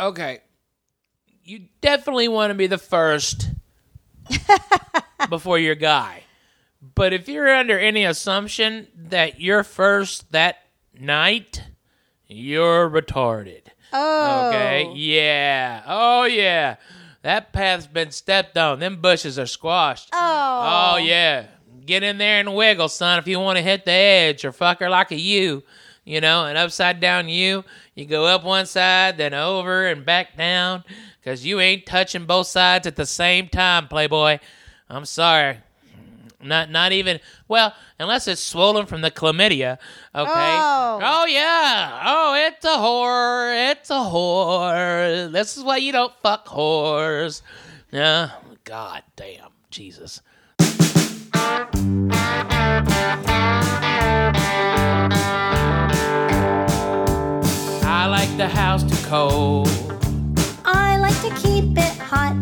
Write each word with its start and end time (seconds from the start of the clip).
Okay. 0.00 0.40
You 1.44 1.66
definitely 1.80 2.28
want 2.28 2.50
to 2.50 2.54
be 2.54 2.66
the 2.66 2.78
first 2.78 3.50
before 5.28 5.58
your 5.58 5.74
guy. 5.74 6.22
But 6.94 7.12
if 7.12 7.28
you're 7.28 7.54
under 7.54 7.78
any 7.78 8.04
assumption 8.04 8.88
that 8.96 9.40
you're 9.40 9.64
first 9.64 10.32
that 10.32 10.58
night, 10.98 11.62
you're 12.26 12.88
retarded. 12.88 13.62
Oh. 13.92 14.48
Okay? 14.48 14.92
Yeah. 14.94 15.82
Oh, 15.86 16.24
yeah. 16.24 16.76
That 17.22 17.52
path's 17.52 17.86
been 17.86 18.12
stepped 18.12 18.56
on. 18.56 18.78
Them 18.78 19.00
bushes 19.00 19.38
are 19.38 19.46
squashed. 19.46 20.08
Oh. 20.12 20.92
Oh, 20.94 20.96
yeah. 20.96 21.46
Get 21.84 22.02
in 22.02 22.18
there 22.18 22.40
and 22.40 22.54
wiggle, 22.54 22.88
son, 22.88 23.18
if 23.18 23.26
you 23.26 23.38
want 23.40 23.58
to 23.58 23.62
hit 23.62 23.84
the 23.84 23.90
edge 23.92 24.44
or 24.44 24.52
fuck 24.52 24.80
her 24.80 24.88
like 24.88 25.10
a 25.10 25.18
U. 25.18 25.62
You 26.04 26.20
know, 26.20 26.46
an 26.46 26.56
upside 26.56 26.98
down 27.00 27.28
U. 27.28 27.64
You 28.00 28.06
go 28.06 28.24
up 28.24 28.44
one 28.44 28.64
side, 28.64 29.18
then 29.18 29.34
over 29.34 29.86
and 29.86 30.06
back 30.06 30.34
down, 30.34 30.84
because 31.20 31.44
you 31.44 31.60
ain't 31.60 31.84
touching 31.84 32.24
both 32.24 32.46
sides 32.46 32.86
at 32.86 32.96
the 32.96 33.04
same 33.04 33.46
time, 33.46 33.88
Playboy. 33.88 34.38
I'm 34.88 35.04
sorry. 35.04 35.58
Not 36.42 36.70
not 36.70 36.92
even 36.92 37.20
well, 37.46 37.74
unless 37.98 38.26
it's 38.26 38.40
swollen 38.40 38.86
from 38.86 39.02
the 39.02 39.10
chlamydia. 39.10 39.76
Okay. 40.14 40.30
Oh. 40.32 41.00
oh 41.02 41.26
yeah. 41.26 42.00
Oh, 42.06 42.34
it's 42.46 42.64
a 42.64 42.68
whore. 42.68 43.70
It's 43.70 43.90
a 43.90 43.94
whore. 43.94 45.30
This 45.30 45.58
is 45.58 45.62
why 45.62 45.76
you 45.76 45.92
don't 45.92 46.14
fuck 46.22 46.46
whores. 46.46 47.42
Yeah. 47.90 48.30
God 48.64 49.02
damn. 49.14 49.50
Jesus. 49.70 50.22
House 58.50 58.82
too 58.82 59.06
cold. 59.08 59.68
I 60.64 60.96
like 60.96 61.18
to 61.22 61.30
keep 61.40 61.76
it 61.76 61.96
hot. 61.98 62.36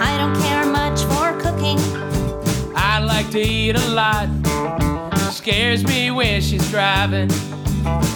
I 0.00 0.16
don't 0.18 0.36
care 0.42 0.64
much 0.66 1.02
for 1.04 1.38
cooking. 1.40 1.78
I 2.76 2.98
like 2.98 3.30
to 3.30 3.40
eat 3.40 3.76
a 3.76 3.88
lot. 3.90 4.28
Scares 5.32 5.84
me 5.84 6.10
when 6.10 6.40
she's 6.40 6.68
driving. 6.70 7.30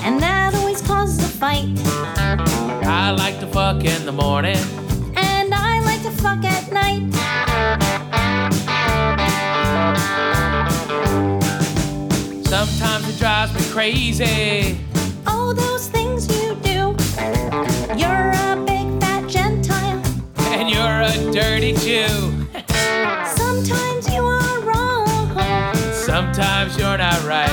And 0.05 0.21
that 0.21 0.55
always 0.55 0.83
causes 0.83 1.19
a 1.21 1.29
fight. 1.29 1.69
I 2.85 3.11
like 3.11 3.39
to 3.41 3.47
fuck 3.47 3.85
in 3.85 4.05
the 4.05 4.13
morning. 4.13 4.59
And 5.17 5.55
I 5.55 5.81
like 5.81 6.03
to 6.03 6.11
fuck 6.11 6.45
at 6.45 6.71
night. 6.73 7.03
Sometimes 12.45 13.09
it 13.09 13.19
drives 13.19 13.55
me 13.55 13.63
crazy. 13.73 14.79
All 15.27 15.55
those 15.55 15.89
things 15.89 16.02
a 21.15 21.33
dirty 21.33 21.73
Jew. 21.75 22.07
Sometimes 23.37 24.09
you 24.13 24.23
are 24.23 24.61
wrong. 24.61 25.37
Sometimes 25.93 26.77
you're 26.79 26.97
not 26.99 27.23
right. 27.25 27.51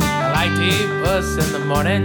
I 0.00 0.32
like 0.34 0.54
to 0.56 0.64
eat 0.64 1.04
puss 1.04 1.46
in 1.46 1.52
the 1.52 1.64
morning. 1.66 2.04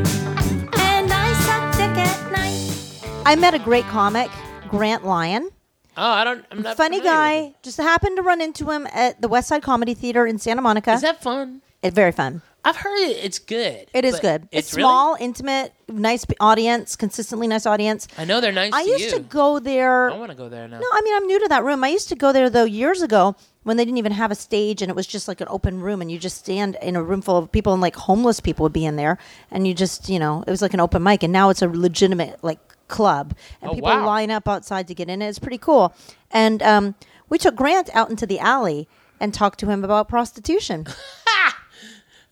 And 0.78 1.12
I 1.12 1.34
suck 1.46 1.72
dick 1.78 1.98
at 1.98 2.32
night. 2.32 3.02
I 3.26 3.36
met 3.36 3.54
a 3.54 3.60
great 3.60 3.86
comic, 3.86 4.30
Grant 4.70 5.06
Lyon. 5.06 5.50
Oh, 5.98 6.04
I 6.12 6.24
don't. 6.24 6.46
I'm 6.52 6.62
not 6.62 6.78
Funny 6.78 7.00
familiar 7.00 7.18
guy. 7.18 7.42
with 7.42 7.62
Just 7.64 7.78
happened 7.78 8.18
to 8.18 8.22
run 8.22 8.42
into 8.42 8.70
him 8.72 8.88
at 8.94 9.22
the 9.22 9.28
West 9.28 9.48
Side 9.50 9.64
Comedy 9.64 9.94
Theater 9.94 10.26
in 10.26 10.40
Santa 10.40 10.62
Monica. 10.62 10.94
Is 10.94 11.02
that 11.02 11.22
fun? 11.22 11.62
it's 11.82 11.96
very 11.96 12.12
fun. 12.12 12.42
I've 12.66 12.76
heard 12.76 12.98
it, 13.00 13.18
it's 13.24 13.40
good. 13.40 13.88
It 13.94 14.04
is 14.04 14.20
good. 14.20 14.48
It's, 14.52 14.74
really- 14.74 14.84
small, 14.84 15.16
intimate, 15.20 15.74
nice 15.88 16.26
audience, 16.42 16.96
consistently 16.98 17.48
nice 17.48 17.66
audience. 17.66 18.08
I 18.18 18.26
know 18.26 18.42
they're 18.42 18.52
nice 18.52 18.74
I 18.74 18.84
to 18.84 18.90
used 18.90 19.06
you. 19.06 19.12
to 19.12 19.20
go 19.22 19.60
there. 19.60 20.12
I 20.12 20.18
want 20.18 20.32
to 20.32 20.38
go 20.38 20.50
there 20.50 20.68
now. 20.68 20.80
No, 20.80 20.86
I 20.92 21.02
mean 21.02 21.16
I'm 21.16 21.26
new 21.26 21.40
to 21.40 21.48
that 21.48 21.64
room. 21.64 21.84
I 21.84 21.88
used 21.90 22.10
to 22.10 22.16
go 22.16 22.34
there 22.34 22.50
though 22.50 22.66
years 22.66 23.02
ago 23.02 23.36
when 23.64 23.78
they 23.78 23.86
didn't 23.86 23.98
even 23.98 24.12
have 24.12 24.30
a 24.32 24.36
stage 24.36 24.82
and 24.82 24.90
it 24.90 24.96
was 24.96 25.08
just 25.08 25.28
like 25.28 25.40
an 25.42 25.48
open 25.50 25.80
room 25.82 26.02
and 26.02 26.12
you 26.12 26.20
just 26.20 26.38
stand 26.38 26.78
in 26.82 26.96
a 26.96 27.04
room 27.04 27.22
full 27.22 27.38
of 27.38 27.52
people 27.52 27.72
and 27.74 27.82
like 27.82 27.96
homeless 27.96 28.40
people 28.40 28.64
would 28.64 28.74
be 28.74 28.86
in 28.86 28.96
there 28.98 29.18
and 29.52 29.66
you 29.68 29.74
just 29.74 30.10
you 30.10 30.20
know 30.20 30.44
it 30.46 30.50
was 30.52 30.62
like 30.62 30.74
an 30.74 30.80
open 30.80 31.02
mic 31.02 31.24
and 31.24 31.32
now 31.32 31.50
it's 31.50 31.62
a 31.62 31.68
legitimate 31.68 32.44
like 32.44 32.60
club 32.88 33.36
and 33.62 33.72
Oh, 33.72 33.74
people 33.74 33.90
wow. 33.90 34.06
line 34.06 34.32
up 34.32 34.48
outside 34.50 34.88
to 34.90 34.94
get 34.96 35.10
in 35.10 35.22
it. 35.22 35.28
It's 35.30 35.40
pretty 35.40 35.58
cool. 35.60 35.94
And 36.32 36.62
um, 36.64 36.96
we 37.30 37.38
took 37.38 37.56
Grant 37.56 37.90
out 37.94 38.10
into 38.10 38.26
the 38.26 38.40
alley 38.40 38.88
and 39.20 39.34
talked 39.34 39.60
to 39.60 39.70
him 39.70 39.84
about 39.84 40.08
prostitution. 40.10 40.86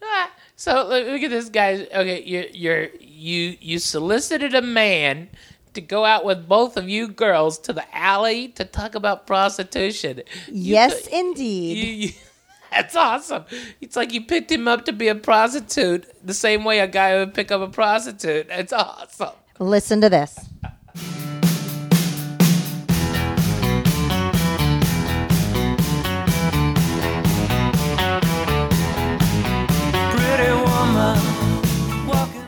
Ah, 0.10 0.32
So 0.60 0.88
look, 0.88 1.22
at 1.22 1.30
this 1.30 1.50
guy. 1.50 1.88
Okay, 1.94 2.24
you 2.24 2.50
you're 2.52 2.90
you 3.00 3.58
you 3.62 3.78
solicited 3.78 4.56
a 4.56 4.62
man 4.62 5.30
to 5.76 5.82
go 5.82 6.04
out 6.04 6.26
with 6.26 6.48
both 6.48 6.78
of 6.78 6.90
you 6.90 7.08
girls 7.08 7.60
to 7.60 7.74
the 7.74 7.86
alley 7.96 8.48
to 8.50 8.66
talk 8.66 8.96
about 8.96 9.28
prostitution. 9.28 10.24
You 10.48 10.74
yes, 10.74 11.06
indeed. 11.06 11.78
you, 11.78 11.94
you, 12.08 12.14
that's 12.72 12.96
awesome. 12.96 13.46
It's 13.82 13.96
like 13.96 14.12
you 14.12 14.26
picked 14.26 14.52
him 14.52 14.68
up 14.68 14.86
to 14.86 14.94
be 14.94 15.10
a 15.10 15.16
prostitute 15.16 16.08
the 16.26 16.34
same 16.34 16.64
way 16.64 16.80
a 16.80 16.88
guy 16.88 17.16
would 17.18 17.36
pick 17.36 17.52
up 17.52 17.62
a 17.62 17.68
prostitute. 17.68 18.48
That's 18.48 18.74
awesome. 18.74 19.36
Listen 19.60 20.02
to 20.02 20.10
this. 20.10 20.40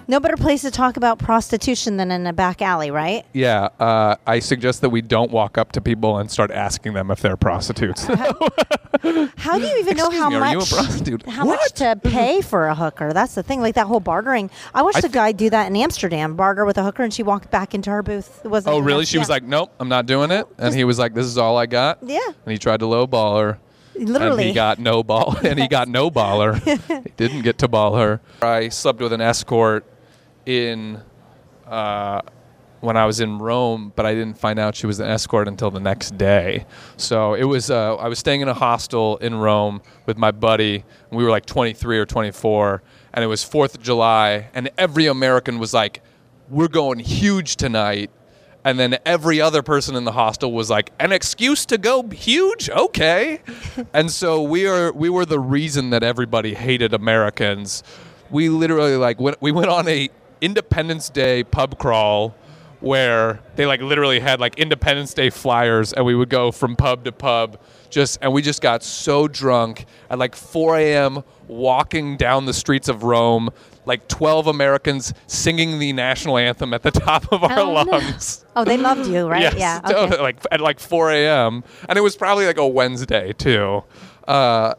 No 0.09 0.19
better 0.19 0.37
place 0.37 0.63
to 0.63 0.71
talk 0.71 0.97
about 0.97 1.19
prostitution 1.19 1.97
than 1.97 2.09
in 2.09 2.25
a 2.25 2.33
back 2.33 2.63
alley, 2.63 2.89
right? 2.89 3.27
Yeah, 3.31 3.69
uh, 3.79 4.15
I 4.25 4.39
suggest 4.39 4.81
that 4.81 4.89
we 4.89 5.03
don't 5.03 5.29
walk 5.29 5.59
up 5.59 5.71
to 5.73 5.81
people 5.81 6.17
and 6.17 6.31
start 6.31 6.49
asking 6.49 6.93
them 6.93 7.11
if 7.11 7.21
they're 7.21 7.37
prostitutes. 7.37 8.05
How 8.05 9.59
do 9.59 9.67
you 9.67 9.77
even 9.79 9.97
know 9.97 10.07
Excuse 10.07 10.19
how 10.23 10.29
me, 10.31 10.39
much 10.39 10.47
are 10.47 10.51
you 10.53 10.59
a 10.61 10.65
prostitute? 10.65 11.25
how 11.27 11.45
What? 11.45 11.59
much 11.59 11.73
to 11.73 11.95
pay 12.03 12.41
for 12.41 12.65
a 12.65 12.73
hooker? 12.73 13.13
That's 13.13 13.35
the 13.35 13.43
thing. 13.43 13.61
Like 13.61 13.75
that 13.75 13.85
whole 13.85 13.99
bartering. 13.99 14.49
I 14.73 14.81
watched 14.81 15.03
a 15.03 15.09
guy 15.09 15.31
do 15.31 15.47
that 15.51 15.67
in 15.67 15.75
Amsterdam, 15.75 16.35
barter 16.35 16.65
with 16.65 16.79
a 16.79 16.83
hooker, 16.83 17.03
and 17.03 17.13
she 17.13 17.21
walked 17.21 17.51
back 17.51 17.75
into 17.75 17.91
her 17.91 18.01
booth. 18.01 18.41
It 18.43 18.47
wasn't. 18.47 18.73
oh, 18.73 18.77
even 18.77 18.85
really? 18.87 19.01
her- 19.03 19.05
She 19.05 19.19
was 19.19 19.27
yeah. 19.29 19.33
like, 19.35 19.43
"Nope, 19.43 19.71
I'm 19.79 19.89
not 19.89 20.07
doing 20.07 20.31
it." 20.31 20.47
And 20.57 20.73
he 20.73 20.85
was 20.85 20.97
like, 20.97 21.13
"This 21.13 21.27
is 21.27 21.37
all 21.37 21.55
I 21.55 21.67
got." 21.67 21.99
Yeah. 22.01 22.19
And 22.25 22.51
he 22.51 22.57
tried 22.57 22.79
to 22.79 22.87
lowball 22.87 23.41
her. 23.43 23.59
literally. 23.93 24.41
And 24.45 24.49
he 24.49 24.53
got 24.55 24.79
no 24.79 25.03
ball, 25.03 25.37
and 25.43 25.59
he 25.59 25.67
got 25.67 25.87
no 25.87 26.09
baller. 26.09 26.59
he 27.03 27.11
didn't 27.15 27.43
get 27.43 27.59
to 27.59 27.67
ball 27.67 27.95
her. 27.97 28.21
I 28.41 28.69
slept 28.69 29.01
with 29.01 29.13
an 29.13 29.21
escort 29.21 29.85
in 30.49 30.99
uh, 31.67 32.21
when 32.81 32.97
I 32.97 33.05
was 33.05 33.19
in 33.19 33.37
Rome, 33.37 33.93
but 33.95 34.05
I 34.05 34.13
didn't 34.13 34.37
find 34.37 34.57
out 34.57 34.75
she 34.75 34.87
was 34.87 34.99
an 34.99 35.07
escort 35.07 35.47
until 35.47 35.69
the 35.69 35.79
next 35.79 36.17
day. 36.17 36.65
So 36.97 37.35
it 37.35 37.43
was 37.43 37.69
uh, 37.69 37.95
I 37.95 38.07
was 38.07 38.19
staying 38.19 38.41
in 38.41 38.47
a 38.47 38.53
hostel 38.53 39.17
in 39.17 39.35
Rome 39.35 39.81
with 40.05 40.17
my 40.17 40.31
buddy. 40.31 40.83
And 41.09 41.17
we 41.17 41.23
were 41.23 41.29
like 41.29 41.45
23 41.45 41.99
or 41.99 42.05
24, 42.05 42.81
and 43.13 43.23
it 43.23 43.27
was 43.27 43.43
Fourth 43.43 43.75
of 43.75 43.83
July, 43.83 44.49
and 44.53 44.69
every 44.77 45.05
American 45.05 45.59
was 45.59 45.73
like, 45.73 46.01
"We're 46.49 46.67
going 46.67 46.99
huge 46.99 47.55
tonight." 47.55 48.11
And 48.65 48.77
then 48.77 48.97
every 49.05 49.39
other 49.39 49.63
person 49.63 49.95
in 49.95 50.03
the 50.03 50.11
hostel 50.11 50.51
was 50.51 50.69
like, 50.69 50.91
"An 50.99 51.11
excuse 51.11 51.65
to 51.67 51.77
go 51.77 52.07
huge? 52.09 52.69
Okay." 52.69 53.41
and 53.93 54.09
so 54.09 54.41
we 54.41 54.67
are 54.67 54.91
we 54.93 55.09
were 55.09 55.25
the 55.25 55.39
reason 55.39 55.91
that 55.91 56.03
everybody 56.03 56.55
hated 56.55 56.93
Americans. 56.93 57.83
We 58.31 58.47
literally 58.49 58.95
like 58.95 59.19
went, 59.19 59.41
we 59.41 59.51
went 59.51 59.69
on 59.69 59.87
a 59.87 60.09
Independence 60.41 61.09
Day 61.09 61.43
pub 61.43 61.77
crawl 61.77 62.35
where 62.81 63.41
they 63.57 63.65
like 63.65 63.81
literally 63.81 64.21
had 64.21 64.39
like 64.39 64.57
Independence 64.57 65.13
Day 65.13 65.29
flyers 65.29 65.91
and 65.91 66.05
we 66.05 66.15
would 66.15 66.29
go 66.29 66.49
from 66.51 66.77
pub 66.77 67.03
to 67.03 67.11
pub 67.11 67.59
just 67.89 68.17
and 68.21 68.31
we 68.31 68.41
just 68.41 68.61
got 68.61 68.83
so 68.83 69.27
drunk 69.27 69.85
at 70.09 70.17
like 70.17 70.33
4 70.35 70.77
a.m. 70.77 71.23
walking 71.49 72.15
down 72.15 72.45
the 72.45 72.53
streets 72.53 72.87
of 72.87 73.03
Rome 73.03 73.49
like 73.85 74.07
12 74.07 74.47
Americans 74.47 75.13
singing 75.27 75.79
the 75.79 75.91
national 75.91 76.37
anthem 76.37 76.73
at 76.73 76.83
the 76.83 76.91
top 77.07 77.29
of 77.33 77.43
our 77.43 77.59
Oh, 77.59 77.83
no. 77.83 77.91
lungs. 77.91 78.45
Oh, 78.55 78.63
they 78.63 78.77
loved 78.77 79.07
you, 79.09 79.27
right? 79.27 79.41
Yes, 79.41 79.55
yeah. 79.57 79.81
Okay. 79.83 80.21
like 80.21 80.37
at 80.51 80.61
like 80.61 80.79
4 80.79 81.11
a.m. 81.11 81.63
and 81.89 81.97
it 81.97 82.01
was 82.01 82.15
probably 82.15 82.45
like 82.45 82.57
a 82.59 82.67
Wednesday 82.67 83.33
too. 83.33 83.83
Uh, 84.25 84.75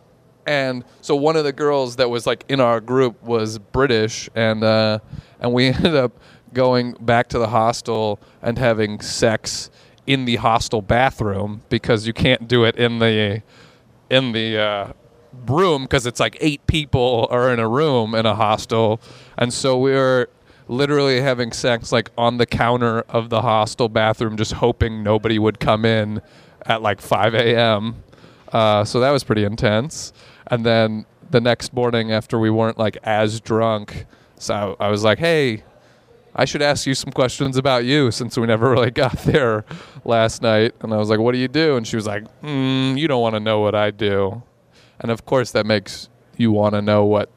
and 0.47 0.85
so 1.01 1.15
one 1.15 1.37
of 1.37 1.45
the 1.45 1.53
girls 1.53 1.97
that 1.97 2.11
was 2.11 2.27
like 2.27 2.45
in 2.49 2.61
our 2.61 2.81
group 2.81 3.23
was 3.23 3.59
British, 3.59 4.29
and 4.35 4.63
uh, 4.65 4.99
and 5.41 5.53
we 5.53 5.67
ended 5.75 5.95
up 5.95 6.13
going 6.53 6.97
back 7.01 7.29
to 7.29 7.39
the 7.39 7.49
hostel 7.49 8.19
and 8.43 8.59
having 8.59 9.01
sex 9.01 9.71
in 10.07 10.25
the 10.25 10.37
hostel 10.37 10.83
bathroom 10.83 11.63
because 11.69 12.07
you 12.07 12.13
can't 12.13 12.49
do 12.49 12.65
it 12.65 12.77
in 12.77 12.99
the 12.99 13.43
in 14.09 14.33
the 14.33 14.59
uh, 14.59 14.93
room 15.47 15.83
because 15.83 16.07
it's 16.07 16.19
like 16.19 16.37
eight 16.41 16.67
people 16.67 17.29
are 17.31 17.53
in 17.53 17.59
a 17.59 17.69
room 17.69 18.15
in 18.15 18.27
a 18.27 18.35
hostel, 18.35 19.01
and 19.39 19.53
so 19.53 19.79
we 19.79 19.93
were 19.93 20.29
literally 20.69 21.21
having 21.21 21.51
sex 21.51 21.91
like 21.91 22.11
on 22.17 22.37
the 22.39 22.47
counter 22.47 23.01
of 23.09 23.29
the 23.29 23.43
hostel 23.43 23.89
bathroom, 23.89 24.37
just 24.37 24.53
hoping 24.53 25.03
nobody 25.03 25.39
would 25.39 25.59
come 25.59 25.85
in 25.85 26.23
at 26.67 26.81
like 26.81 27.01
5 27.01 27.35
a.m. 27.35 28.03
Uh, 28.53 28.85
so 28.85 29.01
that 29.01 29.11
was 29.11 29.25
pretty 29.25 29.45
intense. 29.45 30.13
And 30.51 30.67
then 30.67 31.07
the 31.31 31.41
next 31.41 31.73
morning, 31.73 32.13
after 32.13 32.39
we 32.39 32.51
weren't 32.51 32.79
like 32.79 32.99
as 33.03 33.41
drunk, 33.41 34.07
so 34.37 34.77
I 34.81 34.89
was 34.89 35.05
like, 35.05 35.19
"Hey, 35.19 35.63
I 36.35 36.45
should 36.45 36.63
ask 36.63 36.87
you 36.87 36.95
some 36.95 37.11
questions 37.11 37.57
about 37.57 37.85
you 37.85 38.11
since 38.11 38.39
we 38.39 38.47
never 38.47 38.71
really 38.75 38.91
got 38.91 39.19
there 39.19 39.65
last 40.05 40.43
night. 40.43 40.75
And 40.81 40.93
I 40.95 40.97
was 40.97 41.09
like, 41.09 41.19
what 41.19 41.33
do 41.33 41.39
you 41.39 41.49
do? 41.49 41.77
And 41.77 41.87
she 41.87 41.97
was 41.97 42.07
like, 42.07 42.25
mm, 42.43 42.99
you 42.99 43.09
don't 43.09 43.23
want 43.23 43.35
to 43.35 43.41
know 43.41 43.61
what 43.61 43.75
I 43.75 43.91
do. 43.91 44.43
And 45.01 45.11
of 45.11 45.25
course, 45.25 45.51
that 45.53 45.67
makes 45.67 46.09
you 46.37 46.53
want 46.53 46.75
to 46.75 46.83
know 46.83 47.05
what 47.05 47.31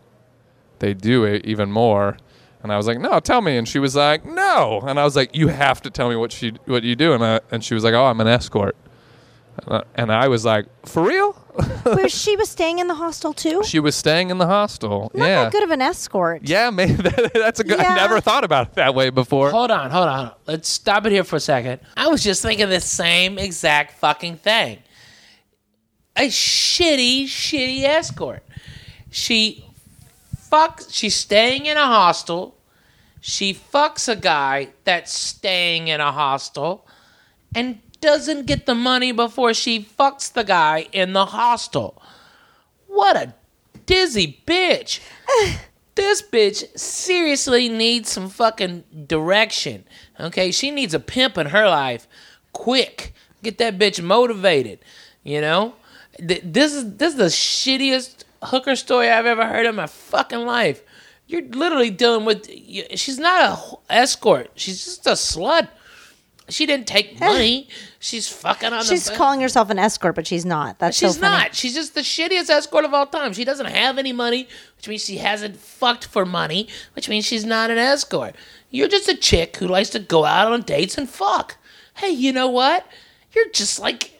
they 0.79 0.93
do 0.93 1.25
even 1.25 1.71
more. 1.71 2.17
And 2.61 2.71
I 2.71 2.77
was 2.77 2.87
like, 2.87 2.99
no, 2.99 3.19
tell 3.19 3.41
me. 3.41 3.57
And 3.57 3.67
she 3.67 3.79
was 3.79 3.95
like, 3.95 4.25
no. 4.25 4.81
And 4.85 4.99
I 4.99 5.03
was 5.03 5.15
like, 5.15 5.35
you 5.35 5.49
have 5.49 5.81
to 5.81 5.89
tell 5.89 6.09
me 6.09 6.15
what 6.15 6.31
she 6.31 6.53
what 6.65 6.83
you 6.83 6.95
do. 6.95 7.13
And 7.13 7.23
I, 7.23 7.41
and 7.51 7.63
she 7.63 7.73
was 7.73 7.83
like, 7.83 7.93
oh, 7.93 8.05
I'm 8.05 8.21
an 8.21 8.27
escort. 8.27 8.75
Uh, 9.67 9.81
and 9.95 10.11
I, 10.11 10.27
was 10.27 10.45
like, 10.45 10.65
for 10.85 11.03
real? 11.03 11.33
Where 11.83 12.09
she 12.09 12.35
was 12.35 12.49
staying 12.49 12.79
in 12.79 12.87
the 12.87 12.95
hostel 12.95 13.33
too. 13.33 13.63
she 13.63 13.79
was 13.79 13.95
staying 13.95 14.29
in 14.29 14.37
the 14.37 14.47
hostel. 14.47 15.11
Not 15.13 15.25
yeah. 15.25 15.43
that 15.43 15.51
good 15.51 15.63
of 15.63 15.71
an 15.71 15.81
escort. 15.81 16.41
Yeah, 16.43 16.69
man, 16.71 16.97
that's 17.33 17.59
a 17.59 17.63
good. 17.63 17.79
Yeah. 17.79 17.89
I 17.91 17.95
never 17.95 18.19
thought 18.19 18.43
about 18.43 18.69
it 18.69 18.73
that 18.73 18.95
way 18.95 19.09
before. 19.09 19.51
Hold 19.51 19.71
on, 19.71 19.91
hold 19.91 20.07
on. 20.07 20.31
Let's 20.47 20.67
stop 20.67 21.05
it 21.05 21.11
here 21.11 21.23
for 21.23 21.35
a 21.35 21.39
second. 21.39 21.79
I 21.95 22.07
was 22.07 22.23
just 22.23 22.41
thinking 22.41 22.69
the 22.69 22.81
same 22.81 23.37
exact 23.37 23.99
fucking 23.99 24.37
thing. 24.37 24.79
A 26.15 26.27
shitty, 26.27 27.25
shitty 27.25 27.83
escort. 27.83 28.43
She 29.11 29.65
fucks. 30.51 30.93
She's 30.93 31.15
staying 31.15 31.67
in 31.67 31.77
a 31.77 31.85
hostel. 31.85 32.57
She 33.21 33.53
fucks 33.53 34.09
a 34.09 34.15
guy 34.15 34.69
that's 34.83 35.13
staying 35.13 35.87
in 35.87 36.01
a 36.01 36.11
hostel, 36.11 36.85
and 37.55 37.79
doesn't 38.03 38.47
get 38.47 38.65
the 38.65 38.75
money 38.75 39.13
before 39.13 39.53
she 39.53 39.79
fucks 39.79 40.31
the 40.31 40.43
guy 40.43 40.87
in 40.91 41.13
the 41.13 41.27
hostel. 41.27 42.01
What 42.87 43.15
a 43.15 43.33
dizzy 43.85 44.41
bitch. 44.45 44.99
this 45.95 46.21
bitch 46.21 46.77
seriously 46.77 47.69
needs 47.69 48.09
some 48.09 48.27
fucking 48.27 48.83
direction. 49.07 49.85
Okay, 50.19 50.51
she 50.51 50.69
needs 50.69 50.93
a 50.93 50.99
pimp 50.99 51.37
in 51.37 51.47
her 51.47 51.65
life. 51.65 52.05
Quick, 52.51 53.13
get 53.41 53.57
that 53.59 53.79
bitch 53.79 54.03
motivated. 54.03 54.79
You 55.23 55.39
know, 55.39 55.75
this 56.19 56.73
is 56.73 56.97
this 56.97 57.13
is 57.13 57.17
the 57.17 57.25
shittiest 57.25 58.25
hooker 58.43 58.75
story 58.75 59.09
I've 59.09 59.25
ever 59.25 59.45
heard 59.45 59.65
in 59.65 59.75
my 59.75 59.87
fucking 59.87 60.45
life. 60.45 60.81
You're 61.25 61.43
literally 61.43 61.89
dealing 61.89 62.25
with. 62.25 62.49
She's 62.95 63.17
not 63.17 63.57
a 63.89 63.93
escort. 63.93 64.51
She's 64.55 64.83
just 64.83 65.07
a 65.07 65.11
slut. 65.11 65.69
She 66.49 66.65
didn't 66.65 66.87
take 66.87 67.19
money. 67.19 67.69
She's 67.99 68.27
fucking 68.27 68.67
on 68.73 68.79
the 68.79 68.83
side. 68.83 68.93
She's 68.93 69.05
the. 69.05 69.15
calling 69.15 69.39
herself 69.41 69.69
an 69.69 69.79
escort, 69.79 70.15
but 70.15 70.27
she's 70.27 70.45
not. 70.45 70.79
That's 70.79 70.97
She's 70.97 71.15
so 71.15 71.21
funny. 71.21 71.43
not. 71.43 71.55
She's 71.55 71.73
just 71.73 71.95
the 71.95 72.01
shittiest 72.01 72.49
escort 72.49 72.83
of 72.85 72.93
all 72.93 73.05
time. 73.07 73.31
She 73.33 73.45
doesn't 73.45 73.65
have 73.67 73.97
any 73.97 74.11
money, 74.11 74.47
which 74.77 74.87
means 74.87 75.05
she 75.05 75.17
hasn't 75.17 75.55
fucked 75.57 76.05
for 76.05 76.25
money, 76.25 76.67
which 76.95 77.07
means 77.07 77.25
she's 77.25 77.45
not 77.45 77.71
an 77.71 77.77
escort. 77.77 78.35
You're 78.69 78.89
just 78.89 79.07
a 79.07 79.15
chick 79.15 79.57
who 79.57 79.67
likes 79.67 79.89
to 79.91 79.99
go 79.99 80.25
out 80.25 80.51
on 80.51 80.61
dates 80.63 80.97
and 80.97 81.07
fuck. 81.09 81.57
Hey, 81.95 82.09
you 82.09 82.33
know 82.33 82.49
what? 82.49 82.85
You're 83.33 83.49
just 83.49 83.79
like 83.79 84.11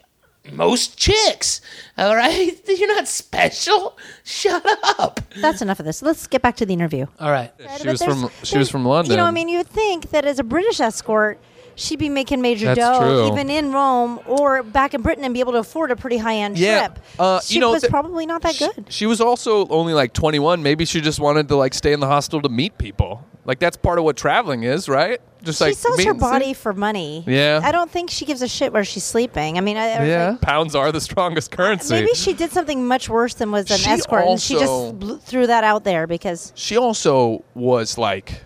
most 0.52 0.98
chicks. 0.98 1.60
All 1.98 2.16
right? 2.16 2.58
You're 2.68 2.88
not 2.96 3.08
special. 3.08 3.98
Shut 4.24 4.64
up. 5.00 5.20
That's 5.38 5.62
enough 5.62 5.80
of 5.80 5.86
this. 5.86 6.02
Let's 6.02 6.28
get 6.28 6.42
back 6.42 6.56
to 6.58 6.66
the 6.66 6.74
interview. 6.74 7.06
All 7.20 7.32
right. 7.32 7.52
She 7.58 7.64
But 7.66 7.86
was 7.86 8.00
there's- 8.00 8.22
from 8.22 8.30
she 8.44 8.58
was 8.58 8.70
from 8.70 8.86
London. 8.86 9.12
You 9.12 9.18
know, 9.18 9.26
I 9.26 9.32
mean, 9.32 9.50
you 9.50 9.58
would 9.58 9.68
think 9.68 10.12
that 10.12 10.26
as 10.26 10.40
a 10.40 10.44
British 10.44 10.80
escort, 10.80 11.40
she'd 11.76 12.00
be 12.00 12.10
making 12.10 12.42
major 12.42 12.68
That's 12.74 12.80
dough, 12.80 13.00
true. 13.00 13.28
even 13.28 13.50
in 13.50 13.72
Rome 13.72 14.20
or 14.28 14.64
back 14.64 14.94
in 14.94 15.02
Britain, 15.02 15.24
and 15.24 15.34
be 15.34 15.40
able 15.40 15.54
to 15.54 15.60
afford 15.60 15.92
a 15.92 15.96
pretty 15.96 16.18
high 16.18 16.36
end 16.38 16.58
Yeah, 16.58 16.88
trip. 16.88 17.00
uh, 17.20 17.40
she 17.42 17.56
you 17.56 17.60
know, 17.60 17.72
was 17.72 17.82
th- 17.82 17.90
probably 17.92 18.26
not 18.26 18.42
that 18.44 18.58
good. 18.58 18.86
She 18.90 19.06
was 19.06 19.20
also 19.22 19.68
only 19.68 19.94
like 19.94 20.14
21. 20.14 20.62
Maybe 20.64 20.86
she 20.86 21.02
just 21.02 21.20
wanted 21.20 21.48
to 21.50 21.56
like 21.56 21.74
stay 21.74 21.94
in 21.94 22.00
the 22.00 22.08
hostel 22.08 22.42
to 22.42 22.50
meet 22.50 22.78
people. 22.78 23.26
Like 23.46 23.60
that's 23.60 23.76
part 23.76 24.00
of 24.00 24.06
what 24.06 24.16
traveling 24.16 24.64
is, 24.64 24.88
right? 24.88 25.20
Just 25.44 25.60
like 25.60 25.72
she 25.72 25.76
sells 25.76 25.98
her 26.06 26.14
meeting- 26.14 26.20
body 26.20 26.54
for 26.54 26.72
money. 26.72 27.26
Yeah. 27.28 27.60
I 27.62 27.74
don't 27.74 27.92
think 27.92 28.10
she 28.10 28.24
gives 28.24 28.42
a 28.42 28.48
shit 28.48 28.72
where 28.72 28.86
she's 28.86 29.04
sleeping. 29.04 29.58
I 29.58 29.62
mean, 29.62 29.76
I, 29.76 29.90
I 29.92 30.00
was 30.00 30.08
Yeah, 30.08 30.30
like, 30.30 30.42
pounds 30.42 30.76
are 30.76 30.94
the 30.94 31.02
strongest 31.02 31.52
currency. 31.52 31.94
maybe 31.96 32.14
she 32.14 32.32
did 32.32 32.52
something 32.52 32.88
much 32.88 33.10
worse 33.10 33.34
than 33.34 33.52
was 33.52 33.70
an 33.70 33.78
She 33.80 33.90
escort, 33.90 34.24
and 34.26 34.42
she 34.42 34.56
also- 34.56 34.94
just 34.94 35.24
threw 35.28 35.48
that 35.48 35.66
out 35.66 35.84
there 35.84 36.08
because 36.08 36.54
she 36.56 36.78
also 36.78 37.44
was 37.54 37.98
like 37.98 38.46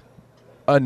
a 0.68 0.80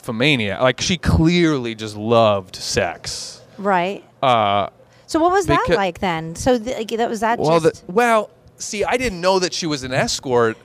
nymphomaniac. 0.00 0.60
Like 0.60 0.80
she 0.80 0.96
clearly 0.96 1.74
just 1.74 1.96
loved 1.96 2.56
sex. 2.56 3.42
right. 3.58 4.04
Uh, 4.22 4.68
So 5.06 5.18
what 5.18 5.32
was 5.32 5.46
that 5.46 5.66
Becau- 5.66 5.76
like 5.76 5.98
then? 6.00 6.34
So 6.36 6.58
th- 6.58 6.76
like, 6.76 6.88
that 6.98 7.08
was 7.08 7.20
that 7.20 7.38
well, 7.38 7.58
just 7.60 7.86
the, 7.86 7.92
well, 7.92 8.30
see, 8.58 8.84
I 8.84 8.96
didn't 8.96 9.20
know 9.20 9.38
that 9.38 9.52
she 9.54 9.66
was 9.66 9.82
an 9.82 9.92
escort 9.92 10.56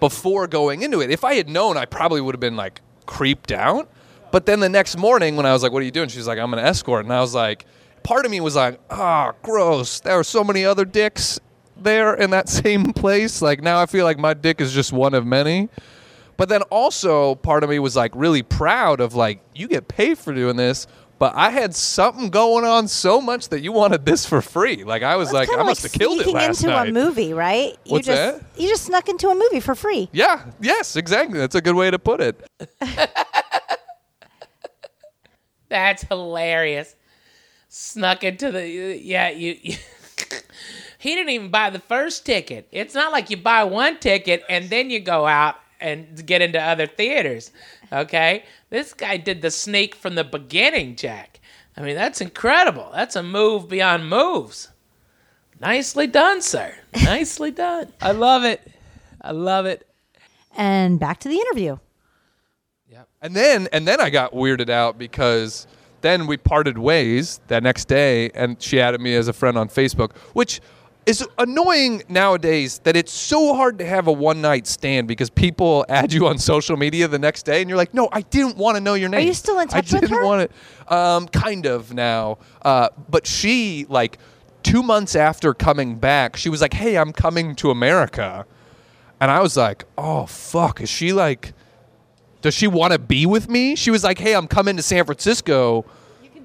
before 0.00 0.46
going 0.46 0.82
into 0.82 1.00
it. 1.00 1.10
If 1.10 1.24
I 1.24 1.34
had 1.34 1.48
known, 1.48 1.76
I 1.76 1.84
probably 1.84 2.20
would 2.20 2.34
have 2.34 2.40
been 2.40 2.56
like 2.56 2.80
creeped 3.06 3.50
out. 3.50 3.88
But 4.30 4.44
then 4.46 4.60
the 4.60 4.68
next 4.68 4.96
morning, 4.98 5.36
when 5.36 5.46
I 5.46 5.52
was 5.54 5.62
like, 5.62 5.72
"What 5.72 5.80
are 5.80 5.86
you 5.86 5.90
doing?" 5.90 6.10
She's 6.10 6.26
like, 6.28 6.38
"I'm 6.38 6.52
an 6.52 6.58
escort," 6.60 7.04
and 7.06 7.12
I 7.12 7.20
was 7.20 7.34
like, 7.34 7.64
part 8.02 8.26
of 8.26 8.30
me 8.30 8.40
was 8.40 8.54
like, 8.54 8.78
"Ah, 8.90 9.32
gross." 9.42 10.00
There 10.00 10.16
were 10.16 10.22
so 10.24 10.44
many 10.44 10.66
other 10.66 10.84
dicks 10.84 11.40
there 11.80 12.12
in 12.14 12.28
that 12.30 12.48
same 12.62 12.92
place. 12.92 13.40
Like 13.40 13.62
now, 13.62 13.80
I 13.80 13.86
feel 13.86 14.04
like 14.04 14.18
my 14.18 14.34
dick 14.34 14.60
is 14.60 14.72
just 14.74 14.92
one 14.92 15.14
of 15.14 15.24
many. 15.26 15.70
But 16.38 16.48
then 16.48 16.62
also, 16.70 17.34
part 17.34 17.62
of 17.64 17.68
me 17.68 17.78
was 17.80 17.94
like 17.96 18.12
really 18.14 18.42
proud 18.42 19.00
of 19.00 19.14
like 19.14 19.40
you 19.54 19.68
get 19.68 19.88
paid 19.88 20.16
for 20.16 20.32
doing 20.32 20.56
this. 20.56 20.86
But 21.18 21.34
I 21.34 21.50
had 21.50 21.74
something 21.74 22.30
going 22.30 22.64
on 22.64 22.86
so 22.86 23.20
much 23.20 23.48
that 23.48 23.60
you 23.60 23.72
wanted 23.72 24.06
this 24.06 24.24
for 24.24 24.40
free. 24.40 24.84
Like 24.84 25.02
I 25.02 25.16
was 25.16 25.30
It's 25.30 25.34
like, 25.34 25.48
I 25.52 25.64
must 25.64 25.82
have 25.82 25.90
killed 25.90 26.20
it 26.20 26.22
sneaking 26.22 26.34
last 26.36 26.60
into 26.62 26.72
night. 26.72 26.90
a 26.90 26.92
movie, 26.92 27.34
right? 27.34 27.72
You 27.84 27.92
What's 27.94 28.06
just 28.06 28.38
that? 28.40 28.44
you 28.56 28.68
just 28.68 28.84
snuck 28.84 29.08
into 29.08 29.28
a 29.28 29.34
movie 29.34 29.58
for 29.58 29.74
free. 29.74 30.08
Yeah. 30.12 30.44
Yes. 30.60 30.94
Exactly. 30.94 31.40
That's 31.40 31.56
a 31.56 31.60
good 31.60 31.74
way 31.74 31.90
to 31.90 31.98
put 31.98 32.20
it. 32.20 32.48
That's 35.68 36.02
hilarious. 36.04 36.94
Snuck 37.68 38.22
into 38.24 38.50
the 38.52 38.66
yeah 38.68 39.28
you. 39.28 39.56
you 39.60 39.76
he 40.98 41.14
didn't 41.16 41.30
even 41.30 41.50
buy 41.50 41.70
the 41.70 41.80
first 41.80 42.24
ticket. 42.24 42.68
It's 42.72 42.94
not 42.94 43.10
like 43.12 43.28
you 43.28 43.36
buy 43.36 43.64
one 43.64 43.98
ticket 43.98 44.44
and 44.48 44.70
then 44.70 44.88
you 44.90 45.00
go 45.00 45.26
out 45.26 45.56
and 45.80 46.26
get 46.26 46.42
into 46.42 46.60
other 46.60 46.86
theaters. 46.86 47.52
Okay, 47.92 48.44
this 48.70 48.94
guy 48.94 49.16
did 49.16 49.42
the 49.42 49.50
sneak 49.50 49.94
from 49.94 50.14
the 50.14 50.24
beginning, 50.24 50.96
Jack. 50.96 51.40
I 51.76 51.82
mean 51.82 51.94
that's 51.94 52.20
incredible. 52.20 52.90
That's 52.92 53.16
a 53.16 53.22
move 53.22 53.68
beyond 53.68 54.08
moves. 54.08 54.68
Nicely 55.60 56.06
done, 56.06 56.40
sir. 56.42 56.74
Nicely 57.04 57.50
done. 57.50 57.92
I 58.00 58.12
love 58.12 58.44
it. 58.44 58.60
I 59.20 59.32
love 59.32 59.66
it. 59.66 59.86
And 60.56 60.98
back 61.00 61.18
to 61.20 61.28
the 61.28 61.36
interview. 61.36 61.78
And 63.20 63.34
then 63.34 63.68
and 63.72 63.86
then 63.86 64.00
I 64.00 64.10
got 64.10 64.32
weirded 64.32 64.70
out 64.70 64.98
because 64.98 65.66
then 66.00 66.26
we 66.26 66.36
parted 66.36 66.78
ways 66.78 67.40
that 67.48 67.62
next 67.62 67.86
day 67.88 68.30
and 68.30 68.60
she 68.62 68.80
added 68.80 69.00
me 69.00 69.14
as 69.16 69.26
a 69.28 69.32
friend 69.32 69.58
on 69.58 69.68
Facebook, 69.68 70.16
which 70.32 70.60
is 71.08 71.26
annoying 71.38 72.02
nowadays 72.08 72.80
that 72.80 72.94
it's 72.94 73.12
so 73.12 73.54
hard 73.54 73.78
to 73.78 73.86
have 73.86 74.08
a 74.08 74.12
one 74.12 74.42
night 74.42 74.66
stand 74.66 75.08
because 75.08 75.30
people 75.30 75.86
add 75.88 76.12
you 76.12 76.26
on 76.26 76.36
social 76.38 76.76
media 76.76 77.08
the 77.08 77.18
next 77.18 77.44
day 77.44 77.62
and 77.62 77.70
you're 77.70 77.78
like, 77.78 77.94
no, 77.94 78.10
I 78.12 78.20
didn't 78.20 78.58
want 78.58 78.76
to 78.76 78.80
know 78.80 78.92
your 78.92 79.08
name. 79.08 79.20
Are 79.20 79.24
you 79.24 79.32
still 79.32 79.58
in 79.58 79.68
touch 79.68 79.94
I 79.94 80.00
didn't 80.00 80.10
her? 80.10 80.22
want 80.22 80.50
to. 80.50 80.94
Um, 80.94 81.26
kind 81.28 81.64
of 81.66 81.94
now, 81.94 82.38
uh, 82.62 82.90
but 83.08 83.26
she 83.26 83.86
like 83.88 84.18
two 84.62 84.82
months 84.82 85.16
after 85.16 85.54
coming 85.54 85.96
back, 85.96 86.36
she 86.36 86.50
was 86.50 86.60
like, 86.60 86.74
hey, 86.74 86.98
I'm 86.98 87.12
coming 87.12 87.54
to 87.56 87.70
America, 87.70 88.44
and 89.20 89.30
I 89.30 89.40
was 89.40 89.56
like, 89.56 89.84
oh 89.96 90.26
fuck, 90.26 90.80
is 90.80 90.90
she 90.90 91.12
like? 91.12 91.54
does 92.40 92.54
she 92.54 92.68
want 92.68 92.92
to 92.92 92.98
be 92.98 93.26
with 93.26 93.48
me? 93.48 93.74
She 93.74 93.90
was 93.90 94.04
like, 94.04 94.18
"Hey, 94.18 94.34
I'm 94.34 94.46
coming 94.46 94.76
to 94.76 94.82
San 94.82 95.04
Francisco. 95.04 95.84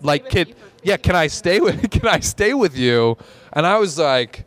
Like, 0.01 0.27
can 0.29 0.47
yeah, 0.81 0.97
can 0.97 1.15
I 1.15 1.27
stay 1.27 1.59
with 1.59 1.91
can 1.91 2.07
I 2.07 2.19
stay 2.19 2.53
with 2.55 2.75
you?" 2.75 3.15
And 3.53 3.65
I 3.65 3.77
was 3.77 3.99
like, 3.99 4.45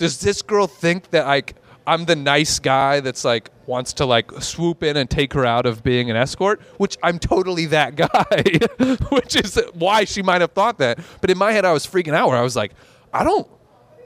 "Does 0.00 0.20
this 0.20 0.42
girl 0.42 0.66
think 0.66 1.10
that 1.10 1.26
like 1.26 1.54
I'm 1.86 2.04
the 2.06 2.16
nice 2.16 2.58
guy 2.58 3.00
that's 3.00 3.24
like 3.24 3.50
wants 3.66 3.92
to 3.94 4.06
like 4.06 4.32
swoop 4.40 4.82
in 4.82 4.96
and 4.96 5.08
take 5.08 5.32
her 5.34 5.44
out 5.44 5.66
of 5.66 5.82
being 5.82 6.10
an 6.10 6.16
escort?" 6.16 6.60
Which 6.78 6.96
I'm 7.02 7.18
totally 7.18 7.66
that 7.66 7.94
guy, 8.08 8.96
which 9.10 9.36
is 9.36 9.60
why 9.74 10.04
she 10.04 10.22
might 10.22 10.40
have 10.40 10.52
thought 10.52 10.78
that. 10.78 10.98
But 11.20 11.30
in 11.30 11.38
my 11.38 11.52
head, 11.52 11.64
I 11.64 11.72
was 11.72 11.86
freaking 11.86 12.14
out. 12.14 12.28
Where 12.30 12.38
I 12.38 12.42
was 12.42 12.56
like, 12.56 12.72
"I 13.12 13.22
don't." 13.24 13.46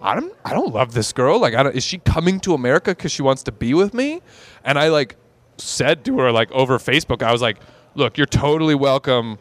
I 0.02 0.14
don't, 0.14 0.34
I 0.44 0.52
don't 0.52 0.74
love 0.74 0.92
this 0.92 1.14
girl. 1.14 1.40
Like, 1.40 1.54
I 1.54 1.62
don't, 1.62 1.74
is 1.74 1.82
she 1.82 1.96
coming 1.96 2.38
to 2.40 2.52
America 2.52 2.90
because 2.90 3.10
she 3.10 3.22
wants 3.22 3.42
to 3.44 3.52
be 3.52 3.72
with 3.72 3.94
me? 3.94 4.20
And 4.62 4.78
I 4.78 4.88
like 4.88 5.16
said 5.56 6.04
to 6.04 6.18
her 6.18 6.30
like 6.30 6.52
over 6.52 6.76
Facebook, 6.76 7.22
I 7.22 7.32
was 7.32 7.40
like, 7.40 7.56
"Look, 7.94 8.18
you're 8.18 8.26
totally 8.26 8.74
welcome 8.74 9.38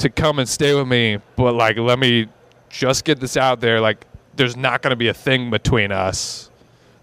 to 0.00 0.08
come 0.08 0.38
and 0.38 0.48
stay 0.48 0.74
with 0.74 0.88
me, 0.88 1.18
but 1.36 1.54
like, 1.54 1.78
let 1.78 1.98
me 1.98 2.26
just 2.68 3.04
get 3.04 3.20
this 3.20 3.36
out 3.36 3.60
there. 3.60 3.80
Like, 3.80 4.06
there's 4.40 4.56
not 4.56 4.80
going 4.80 4.90
to 4.90 4.96
be 4.96 5.08
a 5.08 5.14
thing 5.14 5.50
between 5.50 5.92
us. 5.92 6.50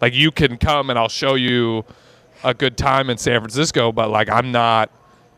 Like, 0.02 0.14
you 0.16 0.32
can 0.32 0.58
come 0.58 0.90
and 0.90 0.98
I'll 0.98 1.08
show 1.08 1.36
you 1.36 1.86
a 2.44 2.54
good 2.54 2.78
time 2.78 3.12
in 3.12 3.18
San 3.18 3.40
Francisco, 3.40 3.92
but 3.92 4.10
like, 4.10 4.28
I'm 4.30 4.52
not." 4.52 4.92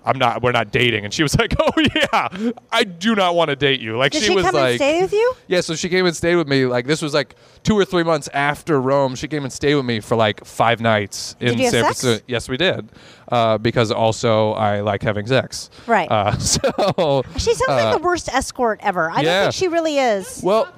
I'm 0.05 0.17
not. 0.17 0.41
We're 0.41 0.53
not 0.53 0.71
dating." 0.71 1.03
And 1.03 1.13
she 1.13 1.23
was 1.23 1.37
like, 1.39 1.53
"Oh 1.59 1.71
yeah, 1.93 2.51
I 2.71 2.83
do 2.83 3.15
not 3.15 3.35
want 3.35 3.49
to 3.49 3.55
date 3.55 3.81
you." 3.81 3.97
Like 3.97 4.13
Did 4.13 4.21
she, 4.21 4.27
she, 4.29 4.33
was 4.33 4.45
come 4.45 4.55
like, 4.55 4.69
and 4.71 4.77
stay 4.79 5.01
with 5.01 5.11
you? 5.13 5.33
yeah, 5.47 5.61
so 5.61 5.75
she 5.75 5.89
came 5.89 6.05
and 6.05 6.15
stayed 6.15 6.37
with 6.37 6.47
me. 6.47 6.65
Like 6.65 6.87
this 6.87 7.01
was 7.01 7.13
like 7.13 7.35
two 7.63 7.77
or 7.77 7.85
three 7.85 8.03
months 8.03 8.29
after 8.33 8.81
Rome. 8.81 9.15
She 9.15 9.27
came 9.27 9.43
and 9.43 9.51
stayed 9.51 9.75
with 9.75 9.85
me 9.85 9.99
for 9.99 10.15
like 10.15 10.45
five 10.45 10.79
nights 10.79 11.35
in 11.39 11.49
Did 11.49 11.57
you 11.59 11.65
have 11.65 11.71
San 11.71 11.83
sex? 11.83 12.01
Francisco. 12.01 12.25
Yes, 12.27 12.49
we 12.49 12.57
did. 12.57 12.89
Uh, 13.27 13.57
because 13.57 13.91
also 13.91 14.53
I 14.53 14.79
like 14.79 15.03
having 15.03 15.27
sex. 15.27 15.69
Right. 15.85 16.09
Uh, 16.09 16.37
so 16.39 17.23
She 17.37 17.53
sounds 17.53 17.69
uh, 17.69 17.75
like 17.75 17.97
the 17.97 18.03
worst 18.03 18.29
escort 18.29 18.79
ever. 18.81 19.11
I 19.11 19.21
yeah. 19.21 19.23
don't 19.23 19.43
think 19.43 19.53
she 19.55 19.67
really 19.67 19.97
is. 19.97 20.41
well. 20.43 20.73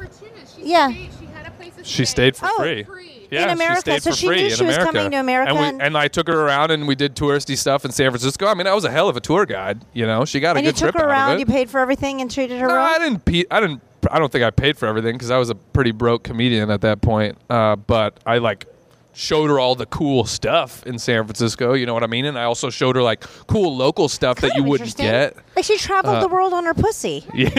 She 0.62 0.70
Yeah. 0.72 0.88
Stayed, 0.90 1.10
she 1.20 1.26
had 1.34 1.48
a 1.48 1.52
place 1.52 1.76
to 1.76 1.84
she 1.84 2.06
stay. 2.06 2.32
stayed 2.32 2.36
for 2.38 2.48
Oh. 2.52 2.58
free. 2.60 2.84
Free. 2.84 3.08
Yeah, 3.32 3.54
America, 3.54 3.76
she 3.76 3.80
stayed 3.82 4.04
so 4.04 4.10
for 4.12 4.16
she 4.18 4.28
free 4.28 4.36
knew 4.38 4.44
in 4.48 4.50
she 4.56 4.64
was 4.66 4.76
America. 4.76 4.94
coming 4.98 5.12
to 5.12 5.18
America 5.18 5.50
and, 5.52 5.60
we, 5.60 5.66
and- 5.66 5.82
and 5.82 5.98
I 5.98 6.10
took 6.10 6.28
her 6.28 6.38
around 6.46 6.72
and 6.72 6.86
we 6.86 6.96
did 6.96 7.16
touristy 7.16 7.58
stuff 7.58 7.86
in 7.86 7.92
San 7.92 8.12
Francisco. 8.12 8.46
I 8.46 8.54
mean, 8.56 8.68
I 8.68 8.74
was 8.74 8.84
a 8.84 8.92
hell 8.92 9.08
of 9.08 9.16
a 9.16 9.22
tour 9.22 9.46
guide. 9.46 9.84
You 9.94 10.06
know, 10.06 10.26
she 10.26 10.42
got 10.42 10.58
a 10.58 10.60
and 10.60 10.66
you 10.66 10.74
good 10.74 10.78
took 10.80 10.92
trip 10.96 11.02
her 11.04 11.10
out 11.10 11.12
of 11.12 11.28
around. 11.30 11.36
it. 11.38 11.40
You 11.40 11.46
paid 11.46 11.70
for 11.70 11.80
everything 11.80 12.20
and 12.20 12.30
treated 12.30 12.60
her 12.60 12.68
No, 12.68 12.74
well. 12.76 12.84
I 12.96 13.00
didn't. 13.00 13.24
Pe- 13.24 13.46
I 13.50 13.62
didn't. 13.62 13.82
I 14.12 14.20
don't 14.20 14.32
think 14.32 14.44
I 14.44 14.50
paid 14.50 14.78
for 14.78 14.88
everything 14.88 15.14
because 15.14 15.32
I 15.32 15.38
was 15.38 15.50
a 15.50 15.56
pretty 15.56 15.92
broke 15.92 16.24
comedian 16.24 16.70
at 16.72 16.82
that 16.82 17.02
point. 17.02 17.38
Uh, 17.50 17.76
but 17.78 18.20
I 18.26 18.40
like 18.40 18.66
showed 19.14 19.50
her 19.50 19.60
all 19.60 19.76
the 19.76 19.86
cool 19.86 20.26
stuff 20.26 20.86
in 20.86 20.98
San 20.98 21.26
Francisco. 21.26 21.74
You 21.74 21.86
know 21.86 21.94
what 21.94 22.04
I 22.04 22.08
mean? 22.08 22.26
And 22.26 22.38
I 22.40 22.44
also 22.46 22.70
showed 22.70 22.96
her 22.96 23.02
like 23.04 23.22
cool 23.48 23.76
local 23.76 24.08
stuff 24.10 24.40
that 24.42 24.56
you 24.56 24.64
wouldn't 24.64 24.96
get. 24.96 25.36
Like 25.56 25.66
she 25.66 25.78
traveled 25.78 26.16
Uh, 26.16 26.22
the 26.22 26.28
world 26.30 26.54
on 26.54 26.64
her 26.66 26.74
pussy. 26.74 27.26
yeah, 27.34 27.50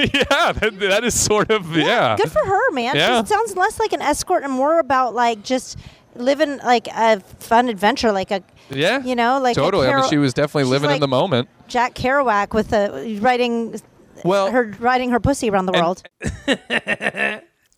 that, 0.52 0.76
that 0.80 1.04
is 1.04 1.18
sort 1.18 1.50
of 1.50 1.76
yeah. 1.76 2.16
Good 2.16 2.30
for 2.32 2.44
her, 2.44 2.71
man. 2.73 2.97
Yeah. 2.97 3.21
She 3.23 3.26
sounds 3.28 3.56
less 3.56 3.78
like 3.78 3.92
an 3.92 4.00
escort 4.02 4.44
and 4.44 4.52
more 4.52 4.78
about 4.78 5.14
like 5.14 5.42
just 5.42 5.76
living 6.16 6.59
like 6.59 6.88
a 6.88 7.21
fun 7.21 7.68
adventure, 7.68 8.12
like 8.12 8.30
a 8.30 8.42
Yeah, 8.71 9.02
you 9.02 9.14
know, 9.14 9.38
like 9.40 9.56
a 9.56 9.61
totally. 9.61 9.88
I 9.88 10.00
mean, 10.00 10.09
she 10.11 10.18
was 10.18 10.32
definitely 10.35 10.64
she's 10.64 10.71
living 10.71 10.90
in 10.90 11.00
the 11.00 11.09
moment. 11.09 11.49
Jack 11.68 11.94
Kerouac 11.94 12.54
with 12.54 12.68
the 12.68 13.18
writing 13.21 13.80
Well, 14.25 14.50
her 14.50 14.75
riding 14.78 15.11
her 15.11 15.21
pussy 15.21 15.50
around 15.50 15.66
the 15.66 15.73
and- 15.73 15.82
world. 15.82 16.02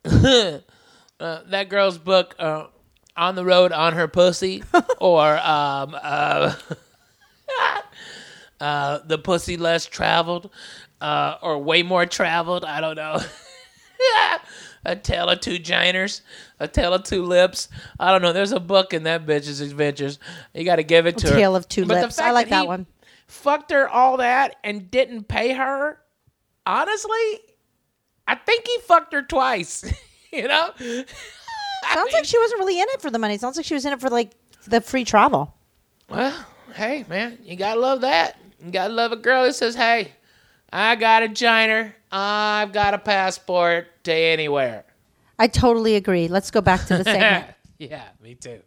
uh, 1.21 1.41
that 1.49 1.69
girl's 1.69 1.99
book, 1.99 2.35
uh, 2.39 2.67
On 3.17 3.35
the 3.37 3.45
Road 3.45 3.71
on 3.73 3.93
Her 3.93 4.09
Pussy, 4.09 4.65
or 4.99 5.37
um, 5.39 5.97
uh, 6.03 6.55
uh, 8.61 8.99
The 9.07 9.19
Pussy 9.19 9.57
Less 9.57 9.87
Traveled, 9.87 10.51
uh, 11.01 11.37
or 11.43 11.59
Way 11.59 11.83
More 11.83 12.07
Traveled. 12.07 12.65
I 12.65 12.81
don't 12.81 12.97
know. 12.97 13.21
a 14.85 14.97
Tale 14.97 15.29
of 15.29 15.41
Two 15.41 15.59
Giners, 15.59 16.23
A 16.61 16.69
Tale 16.69 16.93
of 16.95 17.05
Two 17.05 17.23
Lips. 17.23 17.69
I 18.01 18.11
don't 18.11 18.23
know. 18.23 18.33
There's 18.33 18.53
a 18.53 18.61
book 18.61 18.93
in 18.93 19.05
that 19.05 19.27
bitch's 19.27 19.61
adventures. 19.61 20.19
You 20.53 20.65
got 20.65 20.77
to 20.77 20.83
give 20.83 21.07
it 21.07 21.19
to 21.19 21.29
A 21.29 21.31
her. 21.31 21.37
Tale 21.37 21.57
of 21.57 21.69
Two 21.69 21.87
But 21.87 22.03
Lips. 22.03 22.19
I 22.19 22.33
like 22.33 22.49
that 22.51 22.63
he 22.63 22.67
one. 22.67 22.87
Fucked 23.27 23.71
her 23.71 23.89
all 23.89 24.19
that 24.19 24.57
and 24.65 24.91
didn't 24.91 25.29
pay 25.29 25.53
her. 25.53 25.99
Honestly, 26.67 27.41
I 28.27 28.35
think 28.35 28.67
he 28.67 28.79
fucked 28.81 29.13
her 29.13 29.23
twice. 29.23 29.85
you 30.33 30.49
know. 30.49 30.71
Sounds 31.93 32.13
like 32.13 32.25
she 32.25 32.39
wasn't 32.39 32.61
really 32.61 32.81
in 32.81 32.87
it 32.91 33.01
for 33.01 33.11
the 33.11 33.19
money. 33.19 33.39
Sounds 33.39 33.57
like 33.57 33.67
she 33.67 33.75
was 33.75 33.85
in 33.85 33.93
it 33.93 34.01
for 34.01 34.11
like 34.11 34.31
the 34.67 34.81
free 34.81 35.05
travel. 35.05 35.55
Well, 36.09 36.35
hey, 36.75 37.05
man, 37.09 37.39
you 37.45 37.57
gotta 37.57 37.81
love 37.81 38.03
that. 38.03 38.37
You 38.65 38.71
gotta 38.71 38.93
love 38.93 39.13
a 39.13 39.17
girl 39.17 39.45
that 39.45 39.55
says, 39.55 39.75
"Hey, 39.75 40.13
I 40.73 40.97
got 40.97 41.23
a 41.23 41.29
giner. 41.29 41.95
I've 42.11 42.73
got 42.73 42.95
a 42.95 42.99
passport 42.99 43.89
to 44.05 44.13
anywhere." 44.13 44.85
I 45.39 45.49
totally 45.49 45.97
agree. 45.97 46.29
Let's 46.29 46.51
go 46.51 46.61
back 46.61 46.87
to 46.87 46.99
the 46.99 47.05
segment. 47.05 47.55
yeah, 47.79 48.05
me 48.23 48.35
too. 48.35 48.61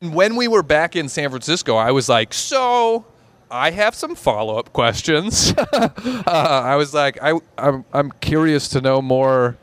when 0.00 0.36
we 0.36 0.48
were 0.48 0.62
back 0.62 0.96
in 0.96 1.08
San 1.08 1.30
Francisco, 1.30 1.76
I 1.76 1.90
was 1.92 2.08
like, 2.08 2.34
so. 2.34 3.06
I 3.54 3.70
have 3.70 3.94
some 3.94 4.14
follow 4.14 4.58
up 4.58 4.72
questions. 4.72 5.52
uh, 5.74 5.90
I 6.26 6.74
was 6.76 6.94
like, 6.94 7.18
I, 7.20 7.38
I'm, 7.58 7.84
I'm 7.92 8.10
curious 8.12 8.68
to 8.68 8.80
know 8.80 9.02
more 9.02 9.58